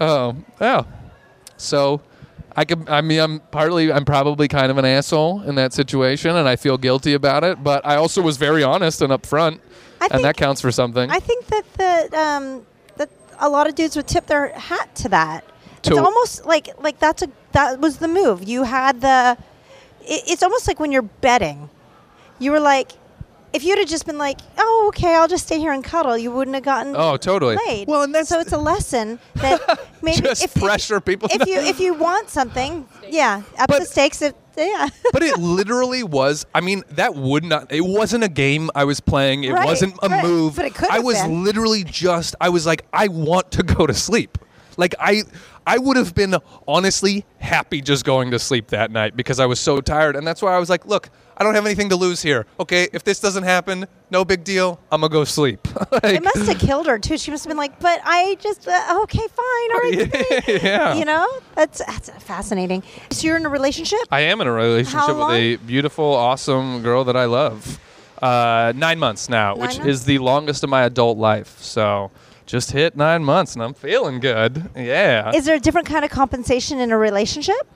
oh 0.00 0.34
yeah. 0.60 0.82
So 1.58 2.00
I 2.56 2.64
could. 2.64 2.88
I 2.88 3.02
mean, 3.02 3.20
I'm 3.20 3.40
partly. 3.40 3.92
I'm 3.92 4.04
probably 4.04 4.48
kind 4.48 4.70
of 4.70 4.78
an 4.78 4.86
asshole 4.86 5.42
in 5.42 5.56
that 5.56 5.74
situation, 5.74 6.34
and 6.36 6.48
I 6.48 6.56
feel 6.56 6.78
guilty 6.78 7.12
about 7.12 7.44
it. 7.44 7.62
But 7.62 7.84
I 7.86 7.96
also 7.96 8.22
was 8.22 8.38
very 8.38 8.62
honest 8.62 9.02
and 9.02 9.12
upfront, 9.12 9.60
I 10.00 10.08
and 10.10 10.24
that 10.24 10.36
counts 10.36 10.62
for 10.62 10.72
something. 10.72 11.10
I 11.10 11.20
think 11.20 11.46
that 11.48 11.64
the 11.74 12.18
um, 12.18 12.66
that 12.96 13.10
a 13.40 13.48
lot 13.48 13.66
of 13.66 13.74
dudes 13.74 13.94
would 13.94 14.08
tip 14.08 14.26
their 14.26 14.48
hat 14.58 14.94
to 14.96 15.08
that. 15.10 15.44
It's 15.84 15.98
almost 15.98 16.46
like 16.46 16.70
like 16.82 16.98
that's 16.98 17.22
a 17.22 17.28
that 17.52 17.78
was 17.78 17.98
the 17.98 18.08
move. 18.08 18.48
You 18.48 18.64
had 18.64 19.02
the. 19.02 19.36
It, 20.00 20.22
it's 20.26 20.42
almost 20.42 20.66
like 20.66 20.80
when 20.80 20.92
you're 20.92 21.02
betting, 21.02 21.68
you 22.38 22.52
were 22.52 22.60
like, 22.60 22.92
if 23.52 23.64
you'd 23.64 23.78
have 23.78 23.88
just 23.88 24.06
been 24.06 24.18
like, 24.18 24.38
oh 24.58 24.86
okay, 24.88 25.14
I'll 25.14 25.28
just 25.28 25.46
stay 25.46 25.58
here 25.58 25.72
and 25.72 25.82
cuddle, 25.82 26.16
you 26.16 26.30
wouldn't 26.30 26.54
have 26.54 26.64
gotten 26.64 26.94
Oh, 26.96 27.16
totally. 27.16 27.56
laid. 27.66 27.88
Well, 27.88 28.02
and 28.02 28.14
that's- 28.14 28.28
so 28.28 28.40
it's 28.40 28.52
a 28.52 28.58
lesson 28.58 29.18
that 29.36 29.60
maybe 30.02 30.20
Just 30.22 30.44
if, 30.44 30.54
pressure 30.54 31.00
people. 31.00 31.28
If 31.32 31.46
you 31.46 31.56
if 31.60 31.80
you 31.80 31.94
want 31.94 32.28
something, 32.30 32.86
yeah, 33.08 33.42
up 33.58 33.68
But- 33.68 33.80
the 33.80 33.84
stakes. 33.86 34.22
If 34.22 34.34
yeah. 34.58 34.88
but 35.12 35.22
it 35.22 35.38
literally 35.38 36.02
was. 36.02 36.46
I 36.54 36.62
mean, 36.62 36.82
that 36.92 37.14
would 37.14 37.44
not. 37.44 37.70
It 37.70 37.82
wasn't 37.82 38.24
a 38.24 38.28
game 38.28 38.70
I 38.74 38.84
was 38.84 39.00
playing. 39.00 39.44
It 39.44 39.52
Right, 39.52 39.66
wasn't 39.66 39.98
a 40.02 40.08
right. 40.08 40.24
move. 40.24 40.56
But 40.56 40.64
it 40.64 40.74
could 40.74 40.88
I 40.88 41.00
was 41.00 41.20
been. 41.20 41.44
literally 41.44 41.84
just. 41.84 42.34
I 42.40 42.48
was 42.48 42.64
like, 42.64 42.86
I 42.90 43.08
want 43.08 43.50
to 43.52 43.62
go 43.62 43.86
to 43.86 43.92
sleep. 43.92 44.38
Like 44.78 44.94
I, 44.98 45.24
I 45.66 45.76
would 45.76 45.96
have 45.98 46.14
been 46.14 46.36
honestly 46.66 47.24
happy 47.38 47.80
just 47.82 48.04
going 48.06 48.30
to 48.30 48.38
sleep 48.38 48.68
that 48.68 48.90
night 48.90 49.14
because 49.16 49.40
I 49.40 49.46
was 49.46 49.60
so 49.60 49.80
tired, 49.82 50.16
and 50.16 50.26
that's 50.26 50.40
why 50.40 50.54
I 50.54 50.58
was 50.58 50.70
like, 50.70 50.86
look, 50.86 51.10
I 51.38 51.44
don't 51.44 51.54
have 51.54 51.66
anything 51.66 51.90
to 51.90 51.96
lose 51.96 52.22
here. 52.22 52.46
Okay, 52.58 52.88
if 52.92 53.04
this 53.04 53.20
doesn't 53.20 53.42
happen, 53.42 53.86
no 54.10 54.24
big 54.24 54.42
deal. 54.42 54.80
I'm 54.90 55.02
gonna 55.02 55.12
go 55.12 55.24
sleep. 55.24 55.66
Like- 55.92 56.04
It 56.04 56.24
must 56.24 56.48
have 56.48 56.58
killed 56.58 56.86
her 56.86 56.98
too. 56.98 57.18
She 57.18 57.30
must 57.30 57.44
have 57.44 57.50
been 57.50 57.56
like, 57.58 57.78
"But 57.80 58.00
I 58.04 58.36
just 58.40 58.66
uh, 58.66 59.00
okay, 59.02 59.18
fine, 59.18 59.72
all 59.74 59.80
right." 59.80 60.10
great." 60.46 60.62
yeah. 60.62 60.94
You 60.94 61.04
know, 61.04 61.26
that's 61.54 61.78
that's 61.84 62.08
fascinating. 62.24 62.82
So 63.10 63.26
you're 63.26 63.36
in 63.36 63.44
a 63.46 63.50
relationship. 63.50 63.98
I 64.10 64.20
am 64.20 64.40
in 64.40 64.46
a 64.46 64.52
relationship 64.52 64.98
How 65.00 65.08
with 65.08 65.18
long? 65.18 65.32
a 65.34 65.56
beautiful, 65.56 66.04
awesome 66.06 66.82
girl 66.82 67.04
that 67.04 67.16
I 67.16 67.26
love. 67.26 67.78
Uh, 68.22 68.72
nine 68.74 68.98
months 68.98 69.28
now, 69.28 69.52
Nine 69.52 69.60
which 69.60 69.78
months? 69.78 69.86
is 69.90 70.04
the 70.06 70.18
longest 70.18 70.64
of 70.64 70.70
my 70.70 70.84
adult 70.84 71.18
life. 71.18 71.58
So 71.60 72.10
just 72.46 72.70
hit 72.72 72.96
nine 72.96 73.22
months 73.24 73.52
and 73.54 73.62
I'm 73.62 73.74
feeling 73.74 74.20
good. 74.20 74.70
Yeah. 74.74 75.32
Is 75.34 75.44
there 75.44 75.56
a 75.56 75.60
different 75.60 75.86
kind 75.86 76.02
of 76.04 76.10
compensation 76.10 76.78
in 76.80 76.90
a 76.92 76.96
relationship? 76.98 77.66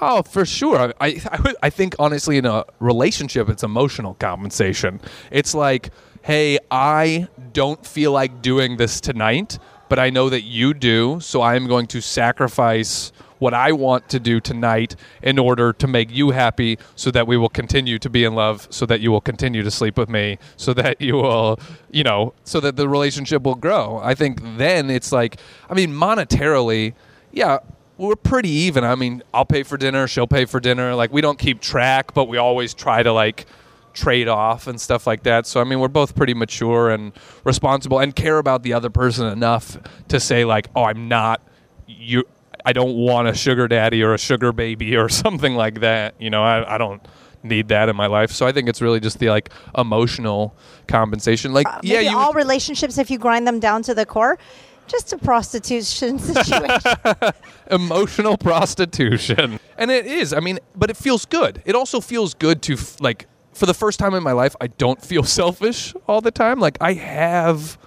Oh, 0.00 0.22
for 0.22 0.44
sure. 0.44 0.92
I, 1.00 1.20
I, 1.30 1.54
I 1.64 1.70
think, 1.70 1.96
honestly, 1.98 2.38
in 2.38 2.46
a 2.46 2.64
relationship, 2.80 3.48
it's 3.48 3.62
emotional 3.62 4.14
compensation. 4.14 5.00
It's 5.30 5.54
like, 5.54 5.90
hey, 6.22 6.58
I 6.70 7.28
don't 7.52 7.84
feel 7.86 8.12
like 8.12 8.42
doing 8.42 8.76
this 8.76 9.00
tonight, 9.00 9.58
but 9.88 9.98
I 9.98 10.10
know 10.10 10.28
that 10.28 10.42
you 10.42 10.74
do. 10.74 11.20
So 11.20 11.40
I 11.40 11.56
am 11.56 11.66
going 11.66 11.86
to 11.88 12.00
sacrifice 12.00 13.12
what 13.38 13.54
I 13.54 13.72
want 13.72 14.08
to 14.10 14.20
do 14.20 14.40
tonight 14.40 14.96
in 15.22 15.38
order 15.38 15.72
to 15.72 15.86
make 15.86 16.10
you 16.10 16.30
happy 16.30 16.78
so 16.96 17.10
that 17.12 17.26
we 17.26 17.36
will 17.36 17.48
continue 17.48 17.98
to 18.00 18.10
be 18.10 18.24
in 18.24 18.34
love, 18.34 18.66
so 18.70 18.84
that 18.86 19.00
you 19.00 19.10
will 19.10 19.20
continue 19.20 19.62
to 19.62 19.70
sleep 19.70 19.96
with 19.96 20.08
me, 20.08 20.38
so 20.56 20.74
that 20.74 21.00
you 21.00 21.14
will, 21.14 21.60
you 21.90 22.02
know, 22.02 22.34
so 22.44 22.60
that 22.60 22.76
the 22.76 22.88
relationship 22.88 23.42
will 23.42 23.54
grow. 23.54 24.00
I 24.02 24.14
think 24.14 24.40
then 24.58 24.90
it's 24.90 25.12
like, 25.12 25.38
I 25.70 25.74
mean, 25.74 25.92
monetarily, 25.92 26.94
yeah, 27.32 27.58
we're 27.98 28.16
pretty 28.16 28.48
even. 28.48 28.84
I 28.84 28.94
mean, 28.94 29.22
I'll 29.34 29.44
pay 29.44 29.62
for 29.64 29.76
dinner, 29.76 30.06
she'll 30.06 30.26
pay 30.26 30.44
for 30.44 30.60
dinner. 30.60 30.94
Like, 30.94 31.12
we 31.12 31.20
don't 31.20 31.38
keep 31.38 31.60
track, 31.60 32.14
but 32.14 32.24
we 32.28 32.38
always 32.38 32.72
try 32.72 33.02
to, 33.02 33.12
like, 33.12 33.46
trade 33.92 34.28
off 34.28 34.68
and 34.68 34.80
stuff 34.80 35.06
like 35.06 35.24
that. 35.24 35.46
So, 35.46 35.60
I 35.60 35.64
mean, 35.64 35.80
we're 35.80 35.88
both 35.88 36.14
pretty 36.14 36.32
mature 36.34 36.90
and 36.90 37.12
responsible 37.44 37.98
and 37.98 38.14
care 38.14 38.38
about 38.38 38.62
the 38.62 38.72
other 38.72 38.90
person 38.90 39.26
enough 39.26 39.76
to 40.08 40.20
say, 40.20 40.44
like, 40.44 40.68
oh, 40.76 40.84
I'm 40.84 41.08
not, 41.08 41.42
you, 41.88 42.22
I 42.64 42.72
don't 42.72 42.94
want 42.96 43.26
a 43.28 43.34
sugar 43.34 43.66
daddy 43.66 44.02
or 44.02 44.14
a 44.14 44.18
sugar 44.18 44.52
baby 44.52 44.96
or 44.96 45.08
something 45.08 45.56
like 45.56 45.80
that. 45.80 46.14
You 46.20 46.30
know, 46.30 46.44
I, 46.44 46.74
I 46.74 46.78
don't 46.78 47.02
need 47.42 47.68
that 47.68 47.88
in 47.88 47.96
my 47.96 48.06
life. 48.06 48.30
So 48.30 48.46
I 48.46 48.52
think 48.52 48.68
it's 48.68 48.80
really 48.80 49.00
just 49.00 49.18
the, 49.18 49.30
like, 49.30 49.50
emotional 49.76 50.56
compensation. 50.86 51.52
Like, 51.52 51.66
Uh, 51.66 51.80
yeah, 51.82 52.14
all 52.14 52.32
relationships, 52.32 52.98
if 52.98 53.10
you 53.10 53.18
grind 53.18 53.46
them 53.46 53.58
down 53.58 53.82
to 53.84 53.94
the 53.94 54.06
core, 54.06 54.38
just 54.88 55.12
a 55.12 55.18
prostitution 55.18 56.18
situation. 56.18 56.80
emotional 57.70 58.36
prostitution. 58.36 59.60
And 59.76 59.90
it 59.90 60.06
is. 60.06 60.32
I 60.32 60.40
mean, 60.40 60.58
but 60.74 60.90
it 60.90 60.96
feels 60.96 61.24
good. 61.24 61.62
It 61.64 61.74
also 61.74 62.00
feels 62.00 62.34
good 62.34 62.62
to 62.62 62.74
f- 62.74 63.00
like 63.00 63.26
for 63.52 63.66
the 63.66 63.74
first 63.74 63.98
time 63.98 64.14
in 64.14 64.22
my 64.22 64.32
life 64.32 64.54
I 64.60 64.68
don't 64.68 65.00
feel 65.02 65.22
selfish 65.40 65.94
all 66.06 66.20
the 66.20 66.30
time. 66.30 66.58
Like 66.60 66.78
I 66.80 66.94
have 66.94 67.78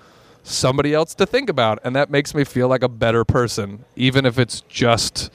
somebody 0.44 0.94
else 0.94 1.14
to 1.16 1.26
think 1.26 1.50
about, 1.50 1.80
and 1.84 1.96
that 1.96 2.10
makes 2.10 2.34
me 2.34 2.44
feel 2.44 2.68
like 2.68 2.84
a 2.84 2.90
better 2.90 3.24
person, 3.24 3.86
even 3.96 4.26
if 4.26 4.40
it's 4.40 4.62
just 4.62 5.32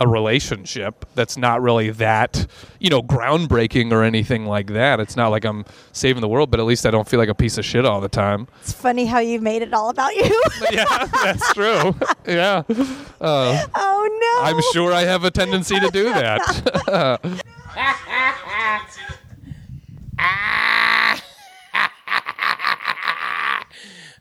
a 0.00 0.08
relationship 0.08 1.06
that's 1.14 1.36
not 1.36 1.62
really 1.62 1.90
that 1.90 2.46
you 2.80 2.90
know 2.90 3.00
groundbreaking 3.02 3.92
or 3.92 4.02
anything 4.02 4.46
like 4.46 4.68
that. 4.68 5.00
It's 5.00 5.16
not 5.16 5.28
like 5.28 5.44
I'm 5.44 5.64
saving 5.92 6.20
the 6.20 6.28
world, 6.28 6.50
but 6.50 6.60
at 6.60 6.66
least 6.66 6.86
I 6.86 6.90
don't 6.90 7.08
feel 7.08 7.18
like 7.20 7.28
a 7.28 7.34
piece 7.34 7.58
of 7.58 7.64
shit 7.64 7.84
all 7.84 8.00
the 8.00 8.08
time. 8.08 8.48
It's 8.62 8.72
funny 8.72 9.06
how 9.06 9.20
you 9.20 9.40
made 9.40 9.62
it 9.62 9.72
all 9.72 9.90
about 9.90 10.14
you. 10.16 10.42
yeah, 10.72 11.06
that's 11.22 11.52
true. 11.54 11.94
yeah, 12.26 12.62
uh, 13.20 13.66
oh 13.74 14.40
no. 14.42 14.42
I'm 14.42 14.60
sure 14.72 14.92
I 14.92 15.02
have 15.02 15.24
a 15.24 15.30
tendency 15.30 15.78
to 15.78 15.90
do 15.90 16.04
that. 16.04 17.40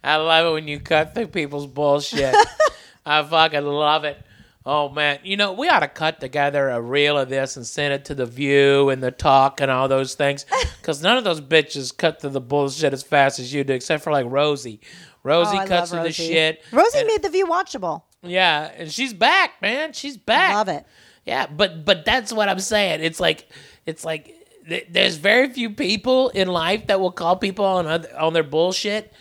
I 0.03 0.17
love 0.17 0.47
it 0.47 0.53
when 0.53 0.67
you 0.67 0.79
cut 0.79 1.15
through 1.15 1.27
people's 1.27 1.65
bullshit. 1.65 2.36
I 3.05 3.23
fucking 3.23 3.65
love 3.65 4.03
it. 4.03 4.21
Oh 4.65 4.88
man, 4.89 5.19
you 5.23 5.36
know 5.36 5.52
we 5.54 5.67
ought 5.67 5.82
to 5.82 5.88
cut 5.89 6.19
together 6.21 6.69
a 6.69 6.80
reel 6.80 7.17
of 7.17 7.28
this 7.30 7.58
and 7.58 7.65
send 7.67 7.93
it 7.93 8.06
to 8.06 8.15
the 8.15 8.26
View 8.26 8.89
and 8.89 9.04
the 9.04 9.12
Talk 9.12 9.60
and 9.60 9.69
all 9.69 9.88
those 9.89 10.15
things, 10.15 10.45
because 10.82 11.02
none 11.04 11.17
of 11.17 11.23
those 11.26 11.41
bitches 11.41 11.95
cut 11.95 12.21
through 12.21 12.30
the 12.30 12.39
bullshit 12.41 12.93
as 12.93 13.04
fast 13.04 13.39
as 13.39 13.54
you 13.54 13.63
do, 13.65 13.73
except 13.73 14.04
for 14.04 14.12
like 14.13 14.26
Rosie. 14.30 14.80
Rosie 15.23 15.58
Oh, 15.60 15.65
cuts 15.67 15.89
through 15.91 15.99
Rosie. 15.99 16.10
the 16.28 16.34
shit. 16.34 16.63
Rosie 16.71 16.99
and- 16.99 17.08
made 17.08 17.21
the 17.23 17.30
view 17.30 17.45
watchable. 17.47 18.04
yeah, 18.21 18.71
and 18.78 18.91
she's 18.91 19.13
back, 19.13 19.62
man. 19.62 19.91
She's 19.93 20.15
back. 20.17 20.54
Love 20.54 20.69
it. 20.69 20.86
Yeah, 21.26 21.47
but 21.47 21.84
but 21.86 22.06
that's 22.06 22.32
what 22.32 22.47
I'm 22.49 22.60
saying. 22.60 23.02
It's 23.02 23.19
like 23.19 23.49
it's 23.86 24.06
like 24.06 24.34
th- 24.67 24.88
there's 24.89 25.15
very 25.17 25.49
few 25.49 25.71
people 25.71 26.30
in 26.30 26.47
life 26.47 26.88
that 26.88 26.99
will 27.02 27.12
call 27.12 27.36
people 27.36 27.65
on 27.65 27.86
other, 27.88 28.10
on 28.17 28.32
their 28.34 28.43
bullshit, 28.43 29.12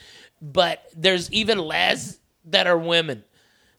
but 0.40 0.85
there's 0.96 1.31
even 1.33 1.59
less 1.59 2.18
that 2.46 2.66
are 2.68 2.78
women 2.78 3.22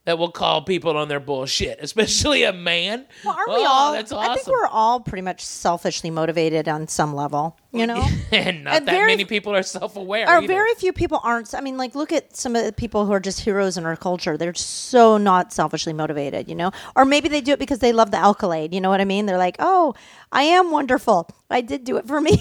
that 0.06 0.18
will 0.18 0.32
call 0.32 0.62
people 0.62 0.98
on 0.98 1.08
their 1.08 1.20
bullshit, 1.22 1.80
especially 1.82 2.44
a 2.44 2.52
man. 2.52 3.06
Well, 3.24 3.36
aren't 3.36 3.50
we 3.50 3.56
Oh, 3.56 3.66
all? 3.68 3.94
That's 3.94 4.12
I 4.12 4.36
think 4.36 4.48
we're 4.48 4.68
all 4.68 5.00
pretty 5.00 5.22
much 5.22 5.44
selfishly 5.46 6.10
motivated 6.10 6.68
on 6.68 6.88
some 6.90 7.16
level. 7.16 7.58
You 7.72 7.88
know. 7.88 8.04
and 8.32 8.66
not 8.66 8.74
And 8.76 8.88
that 8.88 8.92
very- 8.92 9.08
many 9.14 9.26
people 9.26 9.56
are 9.56 9.64
self-aware. 9.64 10.28
Or 10.28 10.38
either. 10.40 10.48
very 10.48 10.74
few 10.76 10.92
people 10.94 11.20
aren't. 11.24 11.56
I 11.56 11.62
mean, 11.62 11.78
like, 11.78 11.96
look 11.96 12.12
at 12.12 12.36
some 12.36 12.56
of 12.56 12.66
the 12.66 12.74
people 12.74 13.06
who 13.06 13.14
are 13.14 13.20
just 13.20 13.40
heroes 13.40 13.78
in 13.78 13.86
our 13.86 13.96
culture. 13.96 14.38
They're 14.38 14.54
so 14.54 15.18
not 15.18 15.54
selfishly 15.54 15.94
motivated, 15.94 16.50
you 16.50 16.56
know? 16.56 16.72
Or 16.96 17.06
maybe 17.06 17.30
they 17.30 17.42
do 17.42 17.54
it 17.54 17.60
because 17.60 17.80
they 17.80 17.94
love 17.94 18.12
the 18.12 18.18
Alkalade. 18.18 18.74
You 18.74 18.82
know 18.82 18.90
what 18.90 19.02
I 19.02 19.06
mean? 19.06 19.26
They're 19.26 19.38
like, 19.38 19.56
oh, 19.60 19.96
I 20.32 20.44
am 20.44 20.70
wonderful. 20.72 21.30
I 21.50 21.62
did 21.62 21.84
do 21.86 21.98
it 21.98 22.06
for 22.08 22.20
me. 22.22 22.38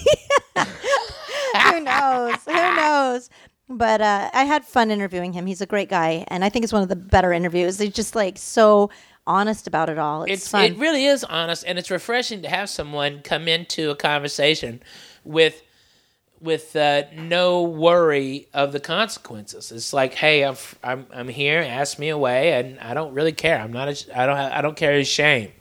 who 0.56 1.80
knows? 1.80 2.34
Who 2.44 2.52
knows? 2.52 3.30
But 3.76 4.00
uh, 4.00 4.30
I 4.32 4.44
had 4.44 4.64
fun 4.64 4.90
interviewing 4.90 5.32
him. 5.32 5.46
He's 5.46 5.60
a 5.60 5.66
great 5.66 5.88
guy. 5.88 6.24
And 6.28 6.44
I 6.44 6.48
think 6.48 6.64
it's 6.64 6.72
one 6.72 6.82
of 6.82 6.88
the 6.88 6.96
better 6.96 7.32
interviews. 7.32 7.78
He's 7.78 7.92
just 7.92 8.14
like 8.14 8.38
so 8.38 8.90
honest 9.26 9.66
about 9.66 9.88
it 9.88 9.98
all. 9.98 10.24
It's, 10.24 10.32
it's 10.32 10.48
fun. 10.48 10.64
it 10.64 10.78
really 10.78 11.06
is 11.06 11.24
honest 11.24 11.64
and 11.66 11.78
it's 11.78 11.90
refreshing 11.90 12.42
to 12.42 12.48
have 12.48 12.68
someone 12.68 13.20
come 13.22 13.46
into 13.46 13.90
a 13.90 13.94
conversation 13.96 14.82
with 15.24 15.62
with 16.40 16.74
uh, 16.74 17.04
no 17.14 17.62
worry 17.62 18.48
of 18.52 18.72
the 18.72 18.80
consequences. 18.80 19.70
It's 19.70 19.92
like, 19.92 20.14
hey, 20.14 20.44
I'm, 20.44 20.56
I'm 20.82 21.06
I'm 21.14 21.28
here. 21.28 21.60
Ask 21.60 21.98
me 21.98 22.08
away, 22.08 22.54
and 22.54 22.80
I 22.80 22.94
don't 22.94 23.14
really 23.14 23.32
care. 23.32 23.58
I'm 23.58 23.72
not. 23.72 23.88
A, 23.88 24.20
I 24.20 24.26
don't. 24.26 24.36
I 24.36 24.60
don't 24.60 24.76
carry 24.76 25.04
shame. 25.04 25.52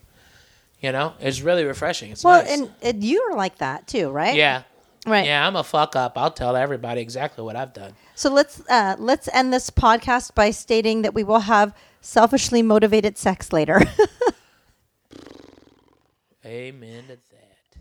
You 0.82 0.92
know, 0.92 1.14
it's 1.20 1.42
really 1.42 1.64
refreshing. 1.64 2.12
It's 2.12 2.24
well, 2.24 2.42
nice. 2.42 2.60
and, 2.60 2.72
and 2.82 3.04
you 3.04 3.22
are 3.22 3.38
like 3.38 3.60
that 3.60 3.86
too, 3.86 4.10
right? 4.10 4.36
yeah, 4.36 4.64
Right. 5.06 5.26
yeah. 5.26 5.48
I'm 5.48 5.56
a 5.56 5.64
fuck 5.64 5.96
up. 5.96 6.18
I'll 6.18 6.32
tell 6.32 6.56
everybody 6.56 7.02
exactly 7.02 7.44
what 7.44 7.56
I've 7.56 7.74
done. 7.74 7.94
So 8.16 8.32
let's 8.32 8.62
uh, 8.70 8.96
let's 9.00 9.28
end 9.34 9.52
this 9.52 9.70
podcast 9.70 10.36
by 10.36 10.52
stating 10.52 11.02
that 11.02 11.14
we 11.14 11.24
will 11.24 11.40
have 11.42 11.74
selfishly 12.02 12.62
motivated 12.62 13.18
sex 13.18 13.52
later. 13.52 13.82
Amen 16.46 17.04
to 17.08 17.18
that. 17.32 17.78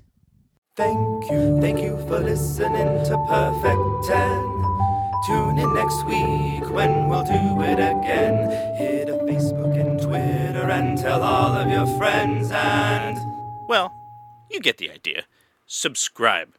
Thank 0.76 1.30
you, 1.30 1.61
thank 1.61 1.80
you 1.80 1.96
for 2.09 2.20
listening 2.20 3.04
to 3.04 3.24
Perfect 3.28 4.06
10. 4.06 4.61
Tune 5.26 5.59
in 5.59 5.74
next 5.74 6.04
week 6.06 6.70
when 6.70 7.09
we'll 7.09 7.24
do 7.24 7.61
it 7.62 7.74
again. 7.78 8.50
Hit 8.76 9.09
a 9.11 9.18
Facebook 9.18 9.78
and 9.78 10.00
Twitter 10.00 10.70
and 10.70 10.96
tell 10.96 11.22
all 11.22 11.52
of 11.52 11.70
your 11.70 11.87
friends 11.98 12.50
and. 12.50 13.18
Well, 13.68 13.92
you 14.50 14.61
get 14.61 14.78
the 14.78 14.90
idea. 14.90 15.24
Subscribe. 15.66 16.54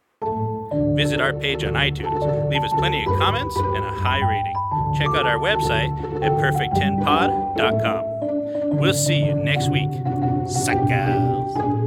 Visit 0.94 1.20
our 1.20 1.32
page 1.32 1.64
on 1.64 1.72
iTunes. 1.74 2.50
Leave 2.50 2.62
us 2.62 2.72
plenty 2.78 3.00
of 3.00 3.06
comments 3.18 3.56
and 3.56 3.84
a 3.84 3.90
high 3.90 4.20
rating. 4.20 4.54
Check 4.98 5.08
out 5.16 5.26
our 5.26 5.38
website 5.38 5.90
at 6.22 6.32
perfect10pod.com. 6.32 8.78
We'll 8.78 8.94
see 8.94 9.24
you 9.24 9.34
next 9.34 9.70
week. 9.70 9.90
Suckers. 10.46 11.81